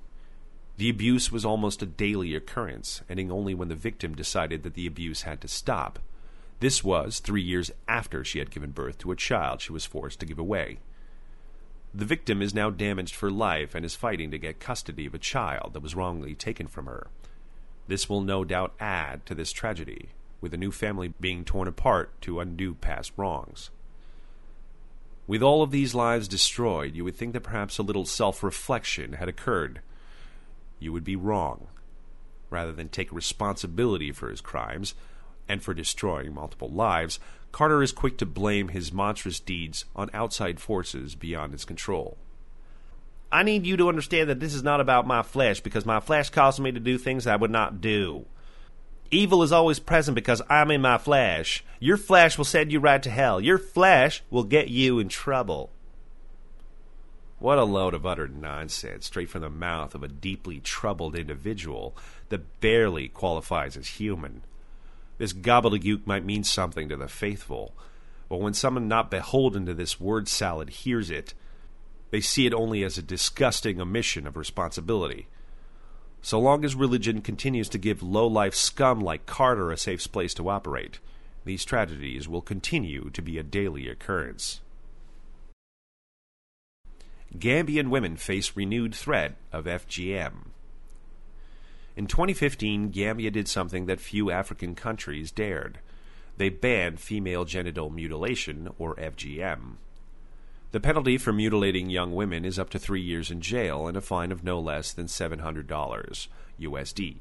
The 0.77 0.91
abuse 0.91 1.31
was 1.31 1.43
almost 1.43 1.81
a 1.81 1.87
daily 1.87 2.35
occurrence, 2.35 3.01
ending 3.09 3.31
only 3.31 3.55
when 3.55 3.69
the 3.69 3.73
victim 3.73 4.13
decided 4.13 4.61
that 4.61 4.75
the 4.75 4.85
abuse 4.85 5.23
had 5.23 5.41
to 5.41 5.47
stop. 5.47 5.97
This 6.59 6.83
was 6.83 7.17
three 7.17 7.41
years 7.41 7.71
after 7.87 8.23
she 8.23 8.37
had 8.37 8.51
given 8.51 8.69
birth 8.69 8.99
to 8.99 9.11
a 9.11 9.15
child 9.15 9.59
she 9.59 9.73
was 9.73 9.87
forced 9.87 10.19
to 10.19 10.27
give 10.27 10.37
away. 10.37 10.77
The 11.95 12.05
victim 12.05 12.41
is 12.41 12.55
now 12.55 12.71
damaged 12.71 13.13
for 13.13 13.29
life 13.29 13.75
and 13.75 13.85
is 13.85 13.95
fighting 13.95 14.31
to 14.31 14.39
get 14.39 14.59
custody 14.59 15.05
of 15.05 15.13
a 15.13 15.19
child 15.19 15.73
that 15.73 15.83
was 15.83 15.93
wrongly 15.95 16.33
taken 16.33 16.67
from 16.67 16.87
her. 16.87 17.07
This 17.87 18.09
will 18.09 18.21
no 18.21 18.43
doubt 18.43 18.73
add 18.79 19.25
to 19.27 19.35
this 19.35 19.51
tragedy, 19.51 20.09
with 20.41 20.53
a 20.53 20.57
new 20.57 20.71
family 20.71 21.13
being 21.21 21.45
torn 21.45 21.67
apart 21.67 22.19
to 22.21 22.39
undo 22.39 22.73
past 22.73 23.11
wrongs. 23.15 23.69
With 25.27 25.43
all 25.43 25.61
of 25.61 25.69
these 25.69 25.93
lives 25.93 26.27
destroyed, 26.27 26.95
you 26.95 27.03
would 27.03 27.15
think 27.15 27.33
that 27.33 27.41
perhaps 27.41 27.77
a 27.77 27.83
little 27.83 28.05
self 28.05 28.41
reflection 28.41 29.13
had 29.13 29.29
occurred. 29.29 29.81
You 30.79 30.91
would 30.93 31.03
be 31.03 31.15
wrong. 31.15 31.67
Rather 32.49 32.71
than 32.71 32.89
take 32.89 33.11
responsibility 33.11 34.11
for 34.11 34.29
his 34.29 34.41
crimes, 34.41 34.95
and 35.47 35.61
for 35.61 35.73
destroying 35.73 36.33
multiple 36.33 36.69
lives, 36.69 37.19
Carter 37.51 37.83
is 37.83 37.91
quick 37.91 38.17
to 38.17 38.25
blame 38.25 38.69
his 38.69 38.91
monstrous 38.91 39.39
deeds 39.39 39.85
on 39.95 40.09
outside 40.13 40.59
forces 40.59 41.15
beyond 41.15 41.53
his 41.53 41.65
control. 41.65 42.17
I 43.31 43.43
need 43.43 43.65
you 43.65 43.77
to 43.77 43.89
understand 43.89 44.29
that 44.29 44.39
this 44.39 44.53
is 44.53 44.63
not 44.63 44.79
about 44.79 45.07
my 45.07 45.23
flesh 45.23 45.59
because 45.59 45.85
my 45.85 45.99
flesh 45.99 46.29
causes 46.29 46.59
me 46.59 46.71
to 46.71 46.79
do 46.79 46.97
things 46.97 47.25
I 47.25 47.35
would 47.35 47.51
not 47.51 47.81
do. 47.81 48.25
Evil 49.11 49.43
is 49.43 49.51
always 49.51 49.79
present 49.79 50.15
because 50.15 50.41
I'm 50.49 50.71
in 50.71 50.81
my 50.81 50.97
flesh. 50.97 51.63
Your 51.79 51.97
flesh 51.97 52.37
will 52.37 52.45
send 52.45 52.71
you 52.71 52.79
right 52.79 53.01
to 53.03 53.09
hell. 53.09 53.39
Your 53.39 53.59
flesh 53.59 54.23
will 54.31 54.43
get 54.43 54.69
you 54.69 54.97
in 54.97 55.09
trouble. 55.09 55.69
What 57.37 57.59
a 57.59 57.63
load 57.63 57.93
of 57.93 58.05
utter 58.05 58.27
nonsense 58.27 59.05
straight 59.05 59.29
from 59.29 59.41
the 59.41 59.49
mouth 59.49 59.93
of 59.93 60.01
a 60.01 60.07
deeply 60.07 60.59
troubled 60.59 61.15
individual 61.15 61.95
that 62.29 62.61
barely 62.61 63.09
qualifies 63.09 63.75
as 63.77 63.87
human. 63.87 64.43
This 65.17 65.33
gobbledygook 65.33 66.05
might 66.05 66.25
mean 66.25 66.43
something 66.43 66.89
to 66.89 66.97
the 66.97 67.07
faithful, 67.07 67.73
but 68.29 68.39
when 68.39 68.53
someone 68.53 68.87
not 68.87 69.11
beholden 69.11 69.65
to 69.67 69.73
this 69.73 69.99
word 69.99 70.27
salad 70.27 70.69
hears 70.69 71.09
it, 71.09 71.33
they 72.11 72.21
see 72.21 72.45
it 72.45 72.53
only 72.53 72.83
as 72.83 72.97
a 72.97 73.03
disgusting 73.03 73.81
omission 73.81 74.27
of 74.27 74.37
responsibility. 74.37 75.27
So 76.21 76.39
long 76.39 76.63
as 76.63 76.73
religion 76.73 77.21
continues 77.21 77.67
to 77.69 77.77
give 77.77 78.01
low 78.01 78.27
life 78.27 78.55
scum 78.55 79.01
like 79.01 79.25
Carter 79.25 79.71
a 79.71 79.77
safe 79.77 80.09
place 80.11 80.33
to 80.35 80.49
operate, 80.49 80.99
these 81.43 81.65
tragedies 81.65 82.27
will 82.27 82.41
continue 82.41 83.09
to 83.09 83.21
be 83.21 83.37
a 83.37 83.43
daily 83.43 83.89
occurrence. 83.89 84.61
Gambian 87.37 87.89
women 87.89 88.15
face 88.15 88.55
renewed 88.55 88.93
threat 88.93 89.35
of 89.51 89.65
FGM. 89.65 90.52
In 91.95 92.07
2015, 92.07 92.89
Gambia 92.89 93.29
did 93.29 93.47
something 93.47 93.85
that 93.85 93.99
few 93.99 94.31
African 94.31 94.73
countries 94.73 95.31
dared. 95.31 95.79
They 96.37 96.49
banned 96.49 96.99
female 96.99 97.45
genital 97.45 97.91
mutilation, 97.91 98.69
or 98.79 98.95
FGM. 98.95 99.75
The 100.71 100.79
penalty 100.79 101.19
for 101.19 101.31
mutilating 101.31 101.91
young 101.91 102.15
women 102.15 102.45
is 102.45 102.57
up 102.57 102.71
to 102.71 102.79
three 102.79 103.01
years 103.01 103.29
in 103.29 103.41
jail 103.41 103.87
and 103.87 103.95
a 103.95 104.01
fine 104.01 104.31
of 104.31 104.43
no 104.43 104.59
less 104.59 104.91
than 104.91 105.05
$700 105.05 106.27
USD, 106.59 107.17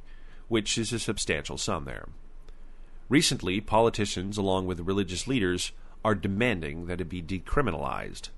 which 0.49 0.79
is 0.79 0.91
a 0.91 0.99
substantial 0.99 1.59
sum 1.59 1.85
there. 1.85 2.09
Recently, 3.11 3.61
politicians, 3.61 4.39
along 4.39 4.65
with 4.65 4.81
religious 4.81 5.27
leaders, 5.27 5.73
are 6.03 6.15
demanding 6.15 6.87
that 6.87 7.03
it 7.03 7.11
be 7.11 7.23
decriminalized. 7.23 8.31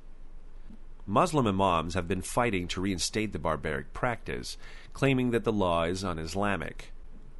Muslim 1.06 1.46
imams 1.46 1.94
have 1.94 2.08
been 2.08 2.22
fighting 2.22 2.66
to 2.66 2.80
reinstate 2.80 3.32
the 3.32 3.38
barbaric 3.38 3.92
practice, 3.92 4.56
claiming 4.94 5.32
that 5.32 5.44
the 5.44 5.52
law 5.52 5.82
is 5.82 6.02
un 6.02 6.18
Islamic. 6.18 6.92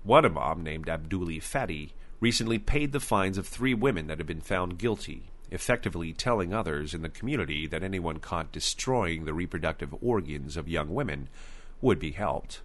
One 0.03 0.27
imam, 0.27 0.63
named 0.63 0.87
Abdoulie 0.87 1.43
Fatty, 1.43 1.95
recently 2.21 2.59
paid 2.59 2.93
the 2.93 3.01
fines 3.01 3.39
of 3.39 3.47
three 3.47 3.73
women 3.73 4.09
that 4.09 4.19
had 4.19 4.27
been 4.27 4.41
found 4.41 4.77
guilty, 4.77 5.31
effectively 5.51 6.13
telling 6.13 6.53
others 6.53 6.93
in 6.93 7.03
the 7.03 7.09
community 7.09 7.67
that 7.69 7.83
anyone 7.83 8.19
caught 8.19 8.53
destroying 8.53 9.25
the 9.25 9.33
reproductive 9.33 9.95
organs 10.03 10.57
of 10.57 10.69
young 10.69 10.93
women 10.93 11.29
would 11.81 11.99
be 11.99 12.11
helped. 12.11 12.61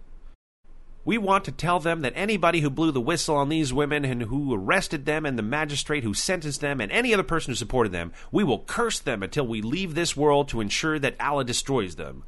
We 1.02 1.16
want 1.16 1.44
to 1.46 1.52
tell 1.52 1.80
them 1.80 2.02
that 2.02 2.12
anybody 2.14 2.60
who 2.60 2.68
blew 2.68 2.90
the 2.90 3.00
whistle 3.00 3.36
on 3.36 3.48
these 3.48 3.72
women 3.72 4.04
and 4.04 4.24
who 4.24 4.52
arrested 4.52 5.06
them 5.06 5.24
and 5.24 5.38
the 5.38 5.42
magistrate 5.42 6.04
who 6.04 6.12
sentenced 6.12 6.60
them 6.60 6.80
and 6.80 6.92
any 6.92 7.14
other 7.14 7.22
person 7.22 7.52
who 7.52 7.56
supported 7.56 7.92
them, 7.92 8.12
we 8.30 8.44
will 8.44 8.64
curse 8.64 8.98
them 8.98 9.22
until 9.22 9.46
we 9.46 9.62
leave 9.62 9.94
this 9.94 10.14
world 10.14 10.48
to 10.48 10.60
ensure 10.60 10.98
that 10.98 11.18
Allah 11.18 11.44
destroys 11.44 11.96
them. 11.96 12.24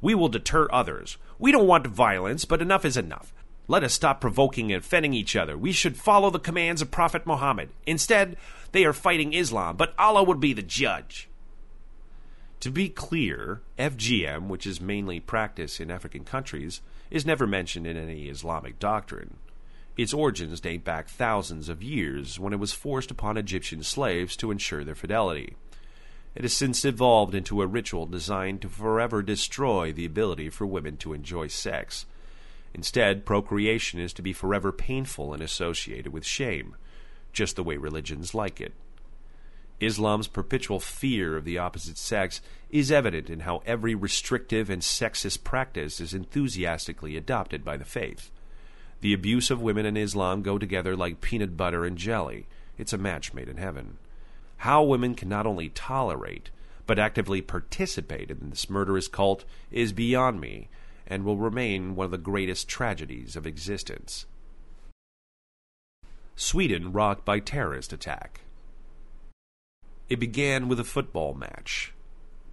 We 0.00 0.14
will 0.14 0.28
deter 0.28 0.68
others. 0.70 1.16
We 1.38 1.52
don't 1.52 1.66
want 1.66 1.86
violence, 1.86 2.44
but 2.44 2.62
enough 2.62 2.84
is 2.84 2.96
enough. 2.96 3.32
Let 3.68 3.82
us 3.82 3.94
stop 3.94 4.20
provoking 4.20 4.72
and 4.72 4.82
offending 4.82 5.12
each 5.12 5.34
other. 5.34 5.56
We 5.58 5.72
should 5.72 5.96
follow 5.96 6.30
the 6.30 6.38
commands 6.38 6.82
of 6.82 6.90
Prophet 6.90 7.26
Muhammad. 7.26 7.70
Instead, 7.86 8.36
they 8.72 8.84
are 8.84 8.92
fighting 8.92 9.32
Islam, 9.32 9.76
but 9.76 9.94
Allah 9.98 10.22
would 10.22 10.38
be 10.38 10.52
the 10.52 10.62
judge. 10.62 11.28
To 12.60 12.70
be 12.70 12.88
clear, 12.88 13.60
FGM, 13.78 14.46
which 14.46 14.66
is 14.66 14.80
mainly 14.80 15.20
practiced 15.20 15.80
in 15.80 15.90
African 15.90 16.24
countries, 16.24 16.80
is 17.10 17.26
never 17.26 17.46
mentioned 17.46 17.86
in 17.86 17.96
any 17.96 18.28
Islamic 18.28 18.78
doctrine. 18.78 19.36
Its 19.96 20.12
origins 20.12 20.60
date 20.60 20.84
back 20.84 21.08
thousands 21.08 21.68
of 21.68 21.82
years 21.82 22.38
when 22.38 22.52
it 22.52 22.58
was 22.58 22.72
forced 22.72 23.10
upon 23.10 23.36
Egyptian 23.36 23.82
slaves 23.82 24.36
to 24.36 24.50
ensure 24.50 24.84
their 24.84 24.94
fidelity. 24.94 25.56
It 26.36 26.42
has 26.42 26.52
since 26.52 26.84
evolved 26.84 27.34
into 27.34 27.62
a 27.62 27.66
ritual 27.66 28.04
designed 28.04 28.60
to 28.60 28.68
forever 28.68 29.22
destroy 29.22 29.90
the 29.90 30.04
ability 30.04 30.50
for 30.50 30.66
women 30.66 30.98
to 30.98 31.14
enjoy 31.14 31.46
sex. 31.46 32.04
Instead, 32.74 33.24
procreation 33.24 34.00
is 34.00 34.12
to 34.12 34.22
be 34.22 34.34
forever 34.34 34.70
painful 34.70 35.32
and 35.32 35.42
associated 35.42 36.12
with 36.12 36.26
shame, 36.26 36.76
just 37.32 37.56
the 37.56 37.64
way 37.64 37.78
religions 37.78 38.34
like 38.34 38.60
it. 38.60 38.74
Islam's 39.80 40.28
perpetual 40.28 40.78
fear 40.78 41.38
of 41.38 41.46
the 41.46 41.56
opposite 41.56 41.96
sex 41.96 42.42
is 42.68 42.92
evident 42.92 43.30
in 43.30 43.40
how 43.40 43.62
every 43.64 43.94
restrictive 43.94 44.68
and 44.68 44.82
sexist 44.82 45.42
practice 45.42 46.00
is 46.00 46.12
enthusiastically 46.12 47.16
adopted 47.16 47.64
by 47.64 47.78
the 47.78 47.84
faith. 47.86 48.30
The 49.00 49.14
abuse 49.14 49.50
of 49.50 49.62
women 49.62 49.86
in 49.86 49.96
Islam 49.96 50.42
go 50.42 50.58
together 50.58 50.94
like 50.96 51.22
peanut 51.22 51.56
butter 51.56 51.86
and 51.86 51.96
jelly. 51.96 52.46
It's 52.76 52.92
a 52.92 52.98
match 52.98 53.32
made 53.32 53.48
in 53.48 53.56
heaven. 53.56 53.96
How 54.58 54.82
women 54.82 55.14
can 55.14 55.28
not 55.28 55.46
only 55.46 55.68
tolerate, 55.68 56.50
but 56.86 56.98
actively 56.98 57.42
participate 57.42 58.30
in 58.30 58.50
this 58.50 58.70
murderous 58.70 59.08
cult 59.08 59.44
is 59.70 59.92
beyond 59.92 60.40
me 60.40 60.68
and 61.06 61.24
will 61.24 61.36
remain 61.36 61.94
one 61.94 62.06
of 62.06 62.10
the 62.10 62.18
greatest 62.18 62.68
tragedies 62.68 63.36
of 63.36 63.46
existence. 63.46 64.26
Sweden 66.34 66.92
rocked 66.92 67.24
by 67.24 67.38
terrorist 67.38 67.92
attack. 67.92 68.40
It 70.08 70.20
began 70.20 70.68
with 70.68 70.78
a 70.78 70.84
football 70.84 71.34
match. 71.34 71.92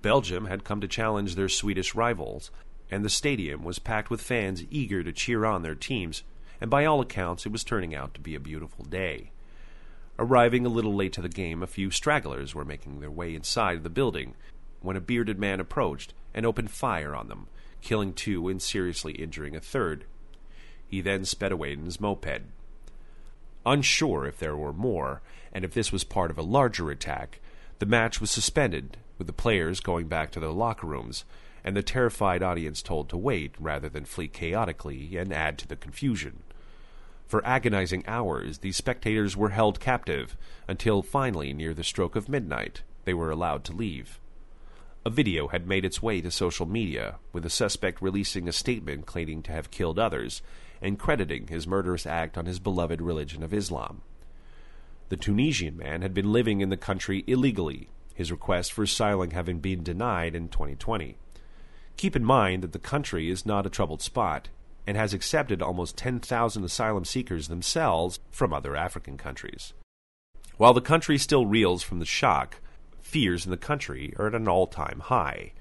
Belgium 0.02 0.46
had 0.46 0.64
come 0.64 0.82
to 0.82 0.88
challenge 0.88 1.36
their 1.36 1.50
Swedish 1.50 1.94
rivals, 1.94 2.52
and 2.90 3.04
the 3.04 3.10
stadium 3.10 3.64
was 3.64 3.80
packed 3.80 4.10
with 4.10 4.22
fans 4.22 4.64
eager 4.70 5.04
to 5.04 5.12
cheer 5.12 5.46
on 5.46 5.62
their 5.62 5.76
teams, 5.76 6.24
and 6.60 6.70
by 6.70 6.86
all 6.86 7.02
accounts 7.02 7.46
it 7.46 7.52
was 7.52 7.64
turning 7.64 7.94
out 7.94 8.14
to 8.14 8.22
be 8.22 8.36
a 8.36 8.40
beautiful 8.40 8.86
day. 8.86 9.32
Arriving 10.20 10.66
a 10.66 10.70
little 10.70 10.94
late 10.94 11.12
to 11.14 11.22
the 11.22 11.30
game, 11.30 11.64
a 11.64 11.68
few 11.68 11.90
stragglers 11.90 12.54
were 12.54 12.66
making 12.66 13.00
their 13.00 13.10
way 13.10 13.34
inside 13.34 13.84
the 13.84 13.90
building 13.90 14.36
when 14.82 14.96
a 14.96 15.02
bearded 15.02 15.40
man 15.40 15.60
approached 15.60 16.14
and 16.34 16.46
opened 16.46 16.70
fire 16.70 17.16
on 17.16 17.30
them, 17.30 17.48
killing 17.82 18.14
two 18.14 18.48
and 18.48 18.62
seriously 18.62 19.14
injuring 19.14 19.56
a 19.56 19.60
third. 19.60 20.06
He 20.88 21.02
then 21.02 21.26
sped 21.26 21.52
away 21.52 21.74
in 21.74 21.86
his 21.86 22.00
moped. 22.00 22.42
Unsure 23.66 24.28
if 24.28 24.38
there 24.38 24.58
were 24.58 24.74
more, 24.74 25.22
and 25.52 25.66
if 25.66 25.74
this 25.74 25.92
was 25.92 26.04
part 26.04 26.30
of 26.30 26.38
a 26.38 26.44
larger 26.44 26.92
attack, 26.92 27.40
the 27.80 27.86
match 27.86 28.22
was 28.22 28.30
suspended, 28.30 28.98
with 29.18 29.26
the 29.26 29.34
players 29.34 29.80
going 29.80 30.08
back 30.08 30.32
to 30.32 30.40
their 30.40 30.50
locker 30.50 30.86
rooms, 30.86 31.24
and 31.64 31.76
the 31.76 31.82
terrified 31.82 32.44
audience 32.44 32.82
told 32.82 33.10
to 33.10 33.18
wait 33.18 33.56
rather 33.58 33.90
than 33.90 34.06
flee 34.06 34.28
chaotically 34.28 35.18
and 35.18 35.34
add 35.34 35.58
to 35.58 35.68
the 35.68 35.76
confusion. 35.76 36.44
For 37.34 37.44
agonizing 37.48 38.04
hours, 38.06 38.60
these 38.60 38.78
spectators 38.78 39.36
were 39.36 39.50
held 39.50 39.80
captive 39.80 40.38
until 40.68 41.02
finally, 41.02 41.52
near 41.52 41.74
the 41.74 41.84
stroke 41.84 42.16
of 42.16 42.30
midnight, 42.30 42.84
they 43.06 43.14
were 43.16 43.32
allowed 43.32 43.64
to 43.64 43.74
leave. 43.74 44.20
A 45.04 45.10
video 45.10 45.48
had 45.48 45.66
made 45.66 45.84
its 45.84 46.00
way 46.00 46.22
to 46.22 46.30
social 46.30 46.68
media, 46.68 47.16
with 47.32 47.42
the 47.42 47.50
suspect 47.50 48.04
releasing 48.04 48.48
a 48.48 48.52
statement 48.52 49.08
claiming 49.08 49.42
to 49.42 49.52
have 49.52 49.72
killed 49.72 49.98
others 49.98 50.44
and 50.80 51.00
crediting 51.00 51.48
his 51.48 51.66
murderous 51.66 52.06
act 52.06 52.38
on 52.38 52.46
his 52.46 52.60
beloved 52.60 53.02
religion 53.02 53.42
of 53.42 53.52
Islam. 53.52 54.04
The 55.10 55.18
Tunisian 55.18 55.76
man 55.76 56.04
had 56.04 56.14
been 56.14 56.32
living 56.32 56.62
in 56.62 56.70
the 56.70 56.78
country 56.78 57.24
illegally 57.26 57.90
his 58.14 58.32
request 58.32 58.72
for 58.72 58.84
asylum 58.84 59.32
having 59.32 59.58
been 59.58 59.82
denied 59.82 60.36
in 60.36 60.50
2020. 60.50 61.18
Keep 61.98 62.16
in 62.16 62.24
mind 62.24 62.62
that 62.62 62.74
the 62.74 62.78
country 62.78 63.32
is 63.32 63.44
not 63.44 63.66
a 63.66 63.72
troubled 63.72 64.04
spot 64.04 64.50
and 64.86 64.98
has 64.98 65.14
accepted 65.14 65.62
almost 65.62 65.98
10,000 65.98 66.64
asylum 66.64 67.06
seekers 67.06 67.48
themselves 67.48 68.20
from 68.32 68.54
other 68.54 68.76
African 68.76 69.18
countries. 69.18 69.74
While 70.58 70.74
the 70.74 70.82
country 70.82 71.18
still 71.18 71.46
reels 71.46 71.84
from 71.84 72.00
the 72.00 72.06
shock, 72.06 72.60
fears 73.02 73.46
in 73.46 73.52
the 73.52 73.58
country 73.58 74.14
are 74.18 74.28
at 74.28 74.36
an 74.36 74.48
all 74.48 74.68
time 74.68 75.00
high. 75.06 75.54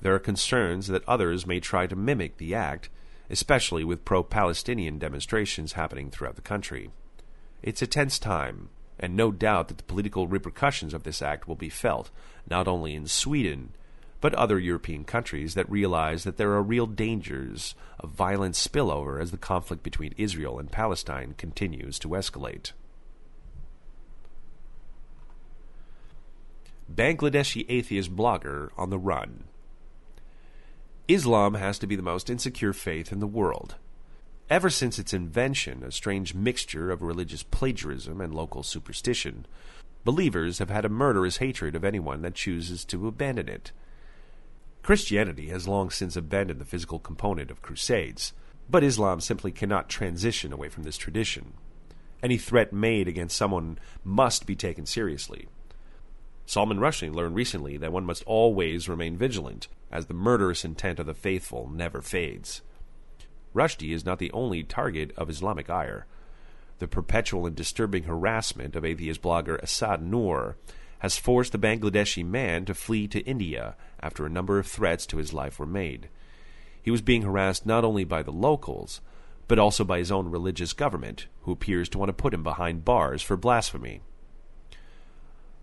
There 0.00 0.14
are 0.14 0.18
concerns 0.18 0.88
that 0.88 1.08
others 1.08 1.46
may 1.46 1.60
try 1.60 1.86
to 1.86 1.96
mimic 1.96 2.36
the 2.36 2.54
act, 2.54 2.90
especially 3.30 3.84
with 3.84 4.04
pro 4.04 4.22
Palestinian 4.22 4.98
demonstrations 4.98 5.72
happening 5.72 6.10
throughout 6.10 6.36
the 6.36 6.42
country. 6.42 6.90
It's 7.62 7.82
a 7.82 7.86
tense 7.86 8.18
time, 8.18 8.68
and 8.98 9.16
no 9.16 9.32
doubt 9.32 9.68
that 9.68 9.78
the 9.78 9.84
political 9.84 10.26
repercussions 10.26 10.92
of 10.94 11.04
this 11.04 11.22
act 11.22 11.48
will 11.48 11.56
be 11.56 11.70
felt, 11.70 12.10
not 12.48 12.68
only 12.68 12.94
in 12.94 13.06
Sweden, 13.06 13.72
but 14.20 14.34
other 14.34 14.58
European 14.58 15.04
countries 15.04 15.54
that 15.54 15.70
realize 15.70 16.24
that 16.24 16.36
there 16.36 16.52
are 16.52 16.62
real 16.62 16.86
dangers 16.86 17.74
of 18.00 18.10
violent 18.10 18.54
spillover 18.54 19.20
as 19.20 19.30
the 19.30 19.36
conflict 19.36 19.82
between 19.82 20.14
Israel 20.16 20.58
and 20.58 20.70
Palestine 20.70 21.34
continues 21.36 21.98
to 21.98 22.08
escalate. 22.08 22.72
Bangladeshi 26.92 27.64
atheist 27.68 28.14
blogger 28.14 28.70
on 28.76 28.90
the 28.90 28.98
run. 28.98 29.44
Islam 31.08 31.54
has 31.54 31.78
to 31.78 31.86
be 31.86 31.96
the 31.96 32.02
most 32.02 32.30
insecure 32.30 32.72
faith 32.72 33.12
in 33.12 33.20
the 33.20 33.26
world. 33.26 33.76
Ever 34.50 34.70
since 34.70 34.98
its 34.98 35.14
invention, 35.14 35.82
a 35.82 35.90
strange 35.90 36.34
mixture 36.34 36.90
of 36.90 37.02
religious 37.02 37.42
plagiarism 37.42 38.20
and 38.20 38.34
local 38.34 38.62
superstition, 38.62 39.46
believers 40.04 40.58
have 40.58 40.70
had 40.70 40.84
a 40.84 40.90
murderous 40.90 41.38
hatred 41.38 41.74
of 41.74 41.84
anyone 41.84 42.22
that 42.22 42.34
chooses 42.34 42.84
to 42.86 43.06
abandon 43.06 43.48
it. 43.48 43.72
Christianity 44.84 45.48
has 45.48 45.66
long 45.66 45.88
since 45.88 46.14
abandoned 46.14 46.60
the 46.60 46.66
physical 46.66 46.98
component 46.98 47.50
of 47.50 47.62
crusades, 47.62 48.34
but 48.68 48.84
Islam 48.84 49.18
simply 49.18 49.50
cannot 49.50 49.88
transition 49.88 50.52
away 50.52 50.68
from 50.68 50.82
this 50.82 50.98
tradition. 50.98 51.54
Any 52.22 52.36
threat 52.36 52.70
made 52.70 53.08
against 53.08 53.34
someone 53.34 53.78
must 54.04 54.44
be 54.44 54.54
taken 54.54 54.84
seriously. 54.84 55.48
Salman 56.44 56.80
Rushdie 56.80 57.14
learned 57.14 57.34
recently 57.34 57.78
that 57.78 57.92
one 57.92 58.04
must 58.04 58.24
always 58.26 58.86
remain 58.86 59.16
vigilant, 59.16 59.68
as 59.90 60.04
the 60.04 60.12
murderous 60.12 60.66
intent 60.66 60.98
of 60.98 61.06
the 61.06 61.14
faithful 61.14 61.66
never 61.72 62.02
fades. 62.02 62.60
Rushdie 63.54 63.94
is 63.94 64.04
not 64.04 64.18
the 64.18 64.32
only 64.32 64.62
target 64.62 65.12
of 65.16 65.30
Islamic 65.30 65.70
ire. 65.70 66.04
The 66.78 66.88
perpetual 66.88 67.46
and 67.46 67.56
disturbing 67.56 68.02
harassment 68.02 68.76
of 68.76 68.84
atheist 68.84 69.22
blogger 69.22 69.62
Asad 69.62 70.02
Noor 70.02 70.56
has 71.00 71.18
forced 71.18 71.52
the 71.52 71.58
Bangladeshi 71.58 72.24
man 72.24 72.64
to 72.64 72.74
flee 72.74 73.06
to 73.08 73.20
India 73.20 73.76
after 74.00 74.24
a 74.24 74.30
number 74.30 74.58
of 74.58 74.66
threats 74.66 75.06
to 75.06 75.18
his 75.18 75.32
life 75.32 75.58
were 75.58 75.66
made. 75.66 76.08
He 76.82 76.90
was 76.90 77.02
being 77.02 77.22
harassed 77.22 77.66
not 77.66 77.84
only 77.84 78.04
by 78.04 78.22
the 78.22 78.30
locals, 78.30 79.00
but 79.48 79.58
also 79.58 79.84
by 79.84 79.98
his 79.98 80.12
own 80.12 80.30
religious 80.30 80.72
government, 80.72 81.26
who 81.42 81.52
appears 81.52 81.88
to 81.90 81.98
want 81.98 82.08
to 82.08 82.14
put 82.14 82.34
him 82.34 82.42
behind 82.42 82.84
bars 82.84 83.22
for 83.22 83.36
blasphemy. 83.36 84.00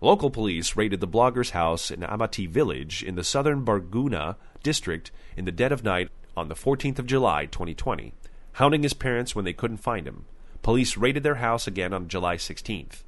Local 0.00 0.30
police 0.30 0.74
raided 0.76 1.00
the 1.00 1.06
blogger's 1.06 1.50
house 1.50 1.90
in 1.90 2.00
Amtali 2.00 2.48
village 2.48 3.04
in 3.04 3.14
the 3.14 3.22
southern 3.22 3.64
Barguna 3.64 4.36
district 4.62 5.12
in 5.36 5.44
the 5.44 5.52
dead 5.52 5.70
of 5.70 5.84
night 5.84 6.08
on 6.36 6.48
the 6.48 6.56
14th 6.56 6.98
of 6.98 7.06
July 7.06 7.46
2020, 7.46 8.12
hounding 8.54 8.82
his 8.82 8.94
parents 8.94 9.36
when 9.36 9.44
they 9.44 9.52
couldn't 9.52 9.76
find 9.76 10.06
him. 10.06 10.24
Police 10.62 10.96
raided 10.96 11.22
their 11.22 11.36
house 11.36 11.66
again 11.66 11.92
on 11.92 12.08
July 12.08 12.36
16th. 12.36 13.04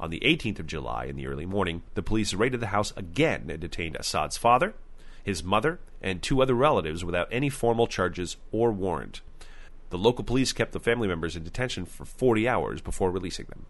On 0.00 0.10
the 0.10 0.20
18th 0.20 0.58
of 0.58 0.66
July, 0.66 1.04
in 1.04 1.16
the 1.16 1.26
early 1.26 1.46
morning, 1.46 1.82
the 1.94 2.02
police 2.02 2.34
raided 2.34 2.60
the 2.60 2.68
house 2.68 2.92
again 2.96 3.48
and 3.48 3.60
detained 3.60 3.96
Asad's 3.96 4.36
father, 4.36 4.74
his 5.22 5.44
mother, 5.44 5.78
and 6.02 6.22
two 6.22 6.42
other 6.42 6.54
relatives 6.54 7.04
without 7.04 7.28
any 7.30 7.48
formal 7.48 7.86
charges 7.86 8.36
or 8.52 8.72
warrant. 8.72 9.20
The 9.90 9.98
local 9.98 10.24
police 10.24 10.52
kept 10.52 10.72
the 10.72 10.80
family 10.80 11.08
members 11.08 11.36
in 11.36 11.44
detention 11.44 11.86
for 11.86 12.04
40 12.04 12.48
hours 12.48 12.80
before 12.80 13.10
releasing 13.10 13.46
them. 13.46 13.66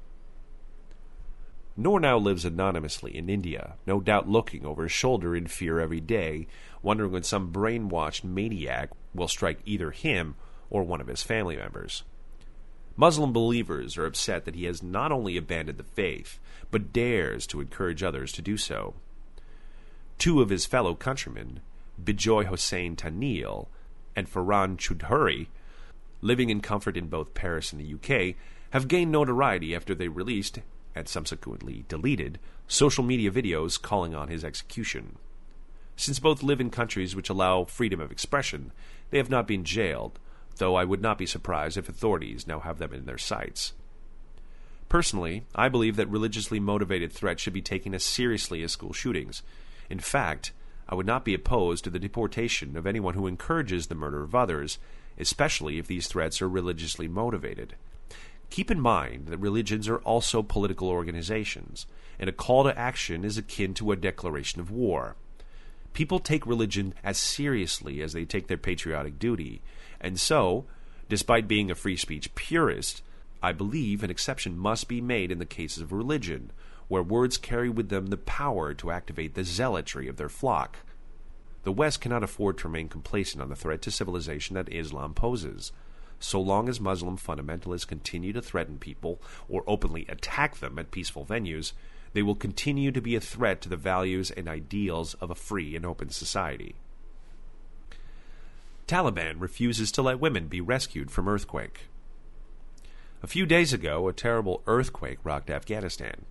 Noor 1.76 1.98
now 1.98 2.18
lives 2.18 2.44
anonymously 2.44 3.16
in 3.16 3.28
India, 3.28 3.74
no 3.86 4.00
doubt 4.00 4.28
looking 4.28 4.64
over 4.64 4.84
his 4.84 4.92
shoulder 4.92 5.34
in 5.34 5.48
fear 5.48 5.80
every 5.80 6.00
day, 6.00 6.46
wondering 6.82 7.10
when 7.10 7.24
some 7.24 7.52
brainwashed 7.52 8.22
maniac 8.22 8.90
will 9.12 9.28
strike 9.28 9.58
either 9.64 9.90
him 9.90 10.36
or 10.70 10.84
one 10.84 11.00
of 11.00 11.08
his 11.08 11.22
family 11.22 11.56
members. 11.56 12.04
Muslim 12.96 13.32
believers 13.32 13.96
are 13.96 14.06
upset 14.06 14.44
that 14.44 14.54
he 14.54 14.64
has 14.64 14.82
not 14.82 15.10
only 15.10 15.36
abandoned 15.36 15.78
the 15.78 15.84
faith, 15.84 16.38
but 16.70 16.92
dares 16.92 17.46
to 17.46 17.60
encourage 17.60 18.02
others 18.02 18.30
to 18.32 18.42
do 18.42 18.56
so. 18.56 18.94
Two 20.18 20.40
of 20.40 20.48
his 20.48 20.66
fellow 20.66 20.94
countrymen, 20.94 21.60
Bijoy 22.02 22.46
Hossain 22.46 22.96
Tanil 22.96 23.66
and 24.14 24.30
Farhan 24.30 24.76
Choudhury, 24.76 25.48
living 26.20 26.50
in 26.50 26.60
comfort 26.60 26.96
in 26.96 27.08
both 27.08 27.34
Paris 27.34 27.72
and 27.72 27.80
the 27.80 27.94
UK, 27.94 28.36
have 28.70 28.88
gained 28.88 29.10
notoriety 29.10 29.74
after 29.74 29.94
they 29.94 30.08
released 30.08 30.60
and 30.94 31.08
subsequently 31.08 31.84
deleted 31.88 32.38
social 32.68 33.04
media 33.04 33.30
videos 33.30 33.80
calling 33.80 34.14
on 34.14 34.28
his 34.28 34.44
execution. 34.44 35.16
Since 35.96 36.18
both 36.20 36.42
live 36.42 36.60
in 36.60 36.70
countries 36.70 37.14
which 37.14 37.28
allow 37.28 37.64
freedom 37.64 38.00
of 38.00 38.10
expression, 38.10 38.72
they 39.10 39.18
have 39.18 39.30
not 39.30 39.46
been 39.46 39.64
jailed, 39.64 40.18
though 40.56 40.74
I 40.74 40.84
would 40.84 41.02
not 41.02 41.18
be 41.18 41.26
surprised 41.26 41.76
if 41.76 41.88
authorities 41.88 42.46
now 42.46 42.60
have 42.60 42.78
them 42.78 42.92
in 42.92 43.06
their 43.06 43.18
sights. 43.18 43.72
Personally, 44.88 45.44
I 45.54 45.68
believe 45.68 45.96
that 45.96 46.08
religiously 46.08 46.60
motivated 46.60 47.12
threats 47.12 47.42
should 47.42 47.52
be 47.52 47.62
taken 47.62 47.94
as 47.94 48.04
seriously 48.04 48.62
as 48.62 48.72
school 48.72 48.92
shootings. 48.92 49.42
In 49.90 49.98
fact, 49.98 50.52
I 50.88 50.94
would 50.94 51.06
not 51.06 51.24
be 51.24 51.34
opposed 51.34 51.84
to 51.84 51.90
the 51.90 51.98
deportation 51.98 52.76
of 52.76 52.86
anyone 52.86 53.14
who 53.14 53.26
encourages 53.26 53.86
the 53.86 53.94
murder 53.94 54.22
of 54.22 54.34
others, 54.34 54.78
especially 55.18 55.78
if 55.78 55.86
these 55.86 56.06
threats 56.06 56.40
are 56.42 56.48
religiously 56.48 57.08
motivated. 57.08 57.74
Keep 58.50 58.70
in 58.70 58.80
mind 58.80 59.26
that 59.28 59.38
religions 59.38 59.88
are 59.88 59.98
also 59.98 60.42
political 60.42 60.88
organizations, 60.88 61.86
and 62.18 62.28
a 62.28 62.32
call 62.32 62.64
to 62.64 62.78
action 62.78 63.24
is 63.24 63.38
akin 63.38 63.74
to 63.74 63.90
a 63.90 63.96
declaration 63.96 64.60
of 64.60 64.70
war. 64.70 65.16
People 65.92 66.18
take 66.18 66.46
religion 66.46 66.94
as 67.02 67.18
seriously 67.18 68.02
as 68.02 68.12
they 68.12 68.24
take 68.24 68.48
their 68.48 68.56
patriotic 68.56 69.18
duty, 69.18 69.62
and 70.00 70.18
so, 70.18 70.64
despite 71.08 71.48
being 71.48 71.70
a 71.70 71.74
free 71.74 71.96
speech 71.96 72.34
purist, 72.34 73.02
I 73.42 73.52
believe 73.52 74.02
an 74.02 74.10
exception 74.10 74.58
must 74.58 74.88
be 74.88 75.00
made 75.00 75.30
in 75.30 75.38
the 75.38 75.44
cases 75.44 75.82
of 75.82 75.92
religion, 75.92 76.50
where 76.88 77.02
words 77.02 77.38
carry 77.38 77.68
with 77.68 77.88
them 77.88 78.06
the 78.06 78.16
power 78.16 78.74
to 78.74 78.90
activate 78.90 79.34
the 79.34 79.44
zealotry 79.44 80.08
of 80.08 80.16
their 80.16 80.28
flock. 80.28 80.78
The 81.62 81.72
West 81.72 82.00
cannot 82.00 82.22
afford 82.22 82.58
to 82.58 82.68
remain 82.68 82.88
complacent 82.88 83.42
on 83.42 83.48
the 83.48 83.56
threat 83.56 83.82
to 83.82 83.90
civilization 83.90 84.54
that 84.54 84.72
Islam 84.72 85.14
poses 85.14 85.72
so 86.24 86.40
long 86.40 86.68
as 86.68 86.80
Muslim 86.80 87.18
fundamentalists 87.18 87.86
continue 87.86 88.32
to 88.32 88.40
threaten 88.40 88.78
people 88.78 89.20
or 89.48 89.62
openly 89.66 90.06
attack 90.08 90.56
them 90.56 90.78
at 90.78 90.90
peaceful 90.90 91.26
venues, 91.26 91.72
they 92.12 92.22
will 92.22 92.34
continue 92.34 92.90
to 92.92 93.00
be 93.00 93.14
a 93.14 93.20
threat 93.20 93.60
to 93.60 93.68
the 93.68 93.76
values 93.76 94.30
and 94.30 94.48
ideals 94.48 95.14
of 95.14 95.30
a 95.30 95.34
free 95.34 95.76
and 95.76 95.84
open 95.84 96.08
society. 96.08 96.76
Taliban 98.86 99.40
refuses 99.40 99.90
to 99.92 100.02
let 100.02 100.20
women 100.20 100.46
be 100.48 100.60
rescued 100.60 101.10
from 101.10 101.28
earthquake. 101.28 101.88
A 103.22 103.26
few 103.26 103.46
days 103.46 103.72
ago, 103.72 104.06
a 104.08 104.12
terrible 104.12 104.62
earthquake 104.66 105.18
rocked 105.24 105.48
Afghanistan. 105.48 106.26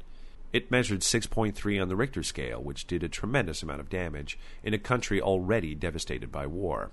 It 0.51 0.69
measured 0.69 1.01
6.3 1.01 1.81
on 1.81 1.89
the 1.89 1.95
Richter 1.95 2.21
scale, 2.21 2.61
which 2.61 2.85
did 2.85 3.01
a 3.01 3.09
tremendous 3.09 3.63
amount 3.63 3.79
of 3.79 3.89
damage 3.89 4.37
in 4.61 4.75
a 4.75 4.77
country 4.77 5.19
already 5.19 5.73
devastated 5.73 6.31
by 6.31 6.45
war. 6.45 6.91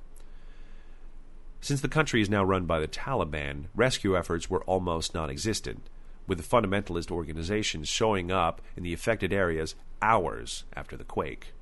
Since 1.61 1.83
the 1.83 1.89
country 1.89 2.23
is 2.23 2.31
now 2.31 2.43
run 2.43 2.65
by 2.65 2.81
the 2.81 2.89
Taliban, 2.89 3.67
rescue 3.75 4.17
efforts 4.17 4.49
were 4.49 4.65
almost 4.65 5.13
non 5.13 5.29
existent, 5.29 5.91
with 6.27 6.39
the 6.39 6.45
fundamentalist 6.45 7.11
organizations 7.11 7.87
showing 7.87 8.31
up 8.31 8.63
in 8.77 8.83
the 8.83 8.95
affected 8.95 9.31
areas 9.31 9.75
hours 10.01 10.65
after 10.75 10.97
the 10.97 11.05
quake. 11.05 11.53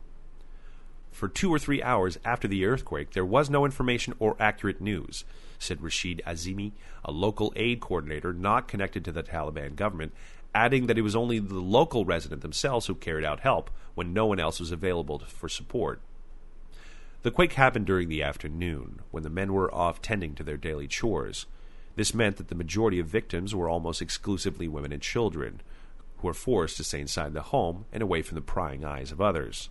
For 1.11 1.29
two 1.29 1.53
or 1.53 1.59
three 1.59 1.83
hours 1.83 2.19
after 2.25 2.47
the 2.47 2.65
earthquake, 2.65 3.13
there 3.13 3.25
was 3.25 3.51
no 3.51 3.65
information 3.65 4.15
or 4.19 4.37
accurate 4.39 4.81
news, 4.81 5.25
said 5.59 5.83
Rashid 5.83 6.23
Azimi, 6.27 6.73
a 7.05 7.11
local 7.11 7.53
aid 7.57 7.81
coordinator 7.81 8.33
not 8.33 8.69
connected 8.69 9.05
to 9.05 9.13
the 9.13 9.23
Taliban 9.23 9.75
government, 9.75 10.13
adding 10.55 10.87
that 10.87 10.99
it 10.99 11.03
was 11.03 11.17
only 11.17 11.39
the 11.39 11.55
local 11.55 12.05
resident 12.05 12.43
themselves 12.43 12.87
who 12.87 12.95
carried 12.95 13.25
out 13.25 13.41
help 13.41 13.71
when 13.95 14.13
no 14.13 14.27
one 14.27 14.39
else 14.39 14.61
was 14.61 14.73
available 14.73 15.19
for 15.19 15.49
support. 15.49 16.01
The 17.23 17.33
quake 17.33 17.55
happened 17.55 17.87
during 17.87 18.09
the 18.09 18.23
afternoon, 18.23 19.01
when 19.11 19.25
the 19.25 19.31
men 19.31 19.53
were 19.53 19.75
off 19.75 20.01
tending 20.01 20.35
to 20.37 20.45
their 20.45 20.57
daily 20.57 20.87
chores. 20.87 21.47
This 21.97 22.15
meant 22.15 22.37
that 22.37 22.47
the 22.47 22.55
majority 22.55 23.01
of 23.01 23.09
victims 23.09 23.55
were 23.55 23.69
almost 23.69 24.01
exclusively 24.01 24.69
women 24.69 24.93
and 24.93 25.03
children, 25.03 25.61
who 26.19 26.29
were 26.29 26.35
forced 26.35 26.77
to 26.77 26.85
stay 26.85 27.01
inside 27.01 27.33
the 27.33 27.43
home 27.43 27.87
and 27.93 28.03
away 28.03 28.23
from 28.23 28.37
the 28.37 28.41
prying 28.41 28.85
eyes 28.85 29.11
of 29.11 29.21
others. 29.21 29.69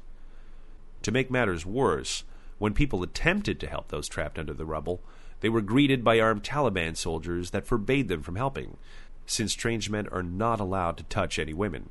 To 1.07 1.11
make 1.13 1.31
matters 1.31 1.65
worse, 1.65 2.25
when 2.57 2.73
people 2.73 3.01
attempted 3.01 3.61
to 3.61 3.69
help 3.69 3.87
those 3.87 4.09
trapped 4.09 4.37
under 4.37 4.53
the 4.53 4.65
rubble, 4.65 4.99
they 5.39 5.47
were 5.47 5.61
greeted 5.61 6.03
by 6.03 6.19
armed 6.19 6.43
Taliban 6.43 6.97
soldiers 6.97 7.51
that 7.51 7.65
forbade 7.65 8.09
them 8.09 8.21
from 8.21 8.35
helping, 8.35 8.75
since 9.25 9.53
strange 9.53 9.89
men 9.89 10.09
are 10.09 10.21
not 10.21 10.59
allowed 10.59 10.97
to 10.97 11.05
touch 11.05 11.39
any 11.39 11.53
women. 11.53 11.89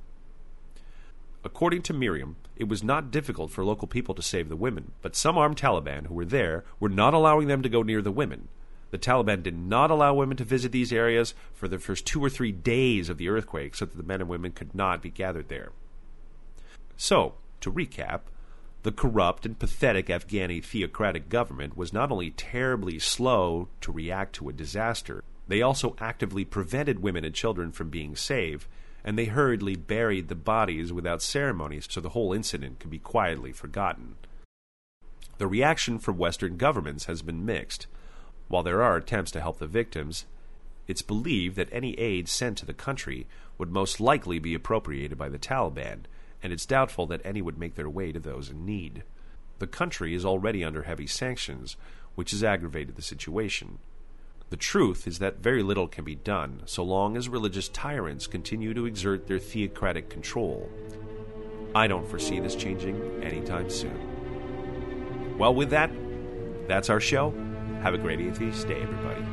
According 1.44 1.80
to 1.84 1.94
Miriam, 1.94 2.36
it 2.56 2.68
was 2.68 2.82
not 2.82 3.10
difficult 3.10 3.50
for 3.50 3.64
local 3.64 3.88
people 3.88 4.14
to 4.14 4.20
save 4.20 4.50
the 4.50 4.54
women, 4.54 4.92
but 5.00 5.16
some 5.16 5.38
armed 5.38 5.56
Taliban 5.56 6.08
who 6.08 6.14
were 6.14 6.26
there 6.26 6.64
were 6.78 6.90
not 6.90 7.14
allowing 7.14 7.48
them 7.48 7.62
to 7.62 7.70
go 7.70 7.82
near 7.82 8.02
the 8.02 8.12
women. 8.12 8.48
The 8.90 8.98
Taliban 8.98 9.42
did 9.42 9.56
not 9.56 9.90
allow 9.90 10.12
women 10.12 10.36
to 10.36 10.44
visit 10.44 10.72
these 10.72 10.92
areas 10.92 11.32
for 11.54 11.68
the 11.68 11.78
first 11.78 12.04
two 12.04 12.22
or 12.22 12.28
three 12.28 12.52
days 12.52 13.08
of 13.08 13.16
the 13.16 13.30
earthquake 13.30 13.76
so 13.76 13.86
that 13.86 13.96
the 13.96 14.02
men 14.02 14.20
and 14.20 14.28
women 14.28 14.52
could 14.52 14.74
not 14.74 15.00
be 15.00 15.08
gathered 15.08 15.48
there. 15.48 15.72
So, 16.98 17.36
to 17.62 17.72
recap, 17.72 18.20
the 18.86 18.92
corrupt 18.92 19.44
and 19.44 19.58
pathetic 19.58 20.06
Afghani 20.06 20.62
theocratic 20.62 21.28
government 21.28 21.76
was 21.76 21.92
not 21.92 22.12
only 22.12 22.30
terribly 22.30 23.00
slow 23.00 23.66
to 23.80 23.90
react 23.90 24.36
to 24.36 24.48
a 24.48 24.52
disaster, 24.52 25.24
they 25.48 25.60
also 25.60 25.96
actively 25.98 26.44
prevented 26.44 27.02
women 27.02 27.24
and 27.24 27.34
children 27.34 27.72
from 27.72 27.90
being 27.90 28.14
saved, 28.14 28.68
and 29.02 29.18
they 29.18 29.24
hurriedly 29.24 29.74
buried 29.74 30.28
the 30.28 30.36
bodies 30.36 30.92
without 30.92 31.20
ceremony 31.20 31.80
so 31.80 32.00
the 32.00 32.10
whole 32.10 32.32
incident 32.32 32.78
could 32.78 32.88
be 32.92 33.00
quietly 33.00 33.50
forgotten. 33.50 34.14
The 35.38 35.48
reaction 35.48 35.98
from 35.98 36.16
Western 36.16 36.56
governments 36.56 37.06
has 37.06 37.22
been 37.22 37.44
mixed. 37.44 37.88
While 38.46 38.62
there 38.62 38.84
are 38.84 38.96
attempts 38.96 39.32
to 39.32 39.40
help 39.40 39.58
the 39.58 39.66
victims, 39.66 40.26
it's 40.86 41.02
believed 41.02 41.56
that 41.56 41.70
any 41.72 41.94
aid 41.94 42.28
sent 42.28 42.56
to 42.58 42.66
the 42.66 42.72
country 42.72 43.26
would 43.58 43.72
most 43.72 43.98
likely 43.98 44.38
be 44.38 44.54
appropriated 44.54 45.18
by 45.18 45.28
the 45.28 45.40
Taliban, 45.40 46.04
and 46.46 46.52
it's 46.52 46.64
doubtful 46.64 47.08
that 47.08 47.20
any 47.24 47.42
would 47.42 47.58
make 47.58 47.74
their 47.74 47.90
way 47.90 48.12
to 48.12 48.20
those 48.20 48.50
in 48.50 48.64
need. 48.64 49.02
The 49.58 49.66
country 49.66 50.14
is 50.14 50.24
already 50.24 50.62
under 50.62 50.84
heavy 50.84 51.08
sanctions, 51.08 51.76
which 52.14 52.30
has 52.30 52.44
aggravated 52.44 52.94
the 52.94 53.02
situation. 53.02 53.80
The 54.50 54.56
truth 54.56 55.08
is 55.08 55.18
that 55.18 55.38
very 55.38 55.64
little 55.64 55.88
can 55.88 56.04
be 56.04 56.14
done 56.14 56.62
so 56.64 56.84
long 56.84 57.16
as 57.16 57.28
religious 57.28 57.68
tyrants 57.68 58.28
continue 58.28 58.74
to 58.74 58.86
exert 58.86 59.26
their 59.26 59.40
theocratic 59.40 60.08
control. 60.08 60.70
I 61.74 61.88
don't 61.88 62.06
foresee 62.06 62.38
this 62.38 62.54
changing 62.54 63.24
anytime 63.24 63.68
soon. 63.68 65.36
Well, 65.36 65.52
with 65.52 65.70
that, 65.70 65.90
that's 66.68 66.90
our 66.90 67.00
show. 67.00 67.34
Have 67.82 67.94
a 67.94 67.98
great 67.98 68.20
atheist 68.20 68.68
day, 68.68 68.82
everybody. 68.82 69.24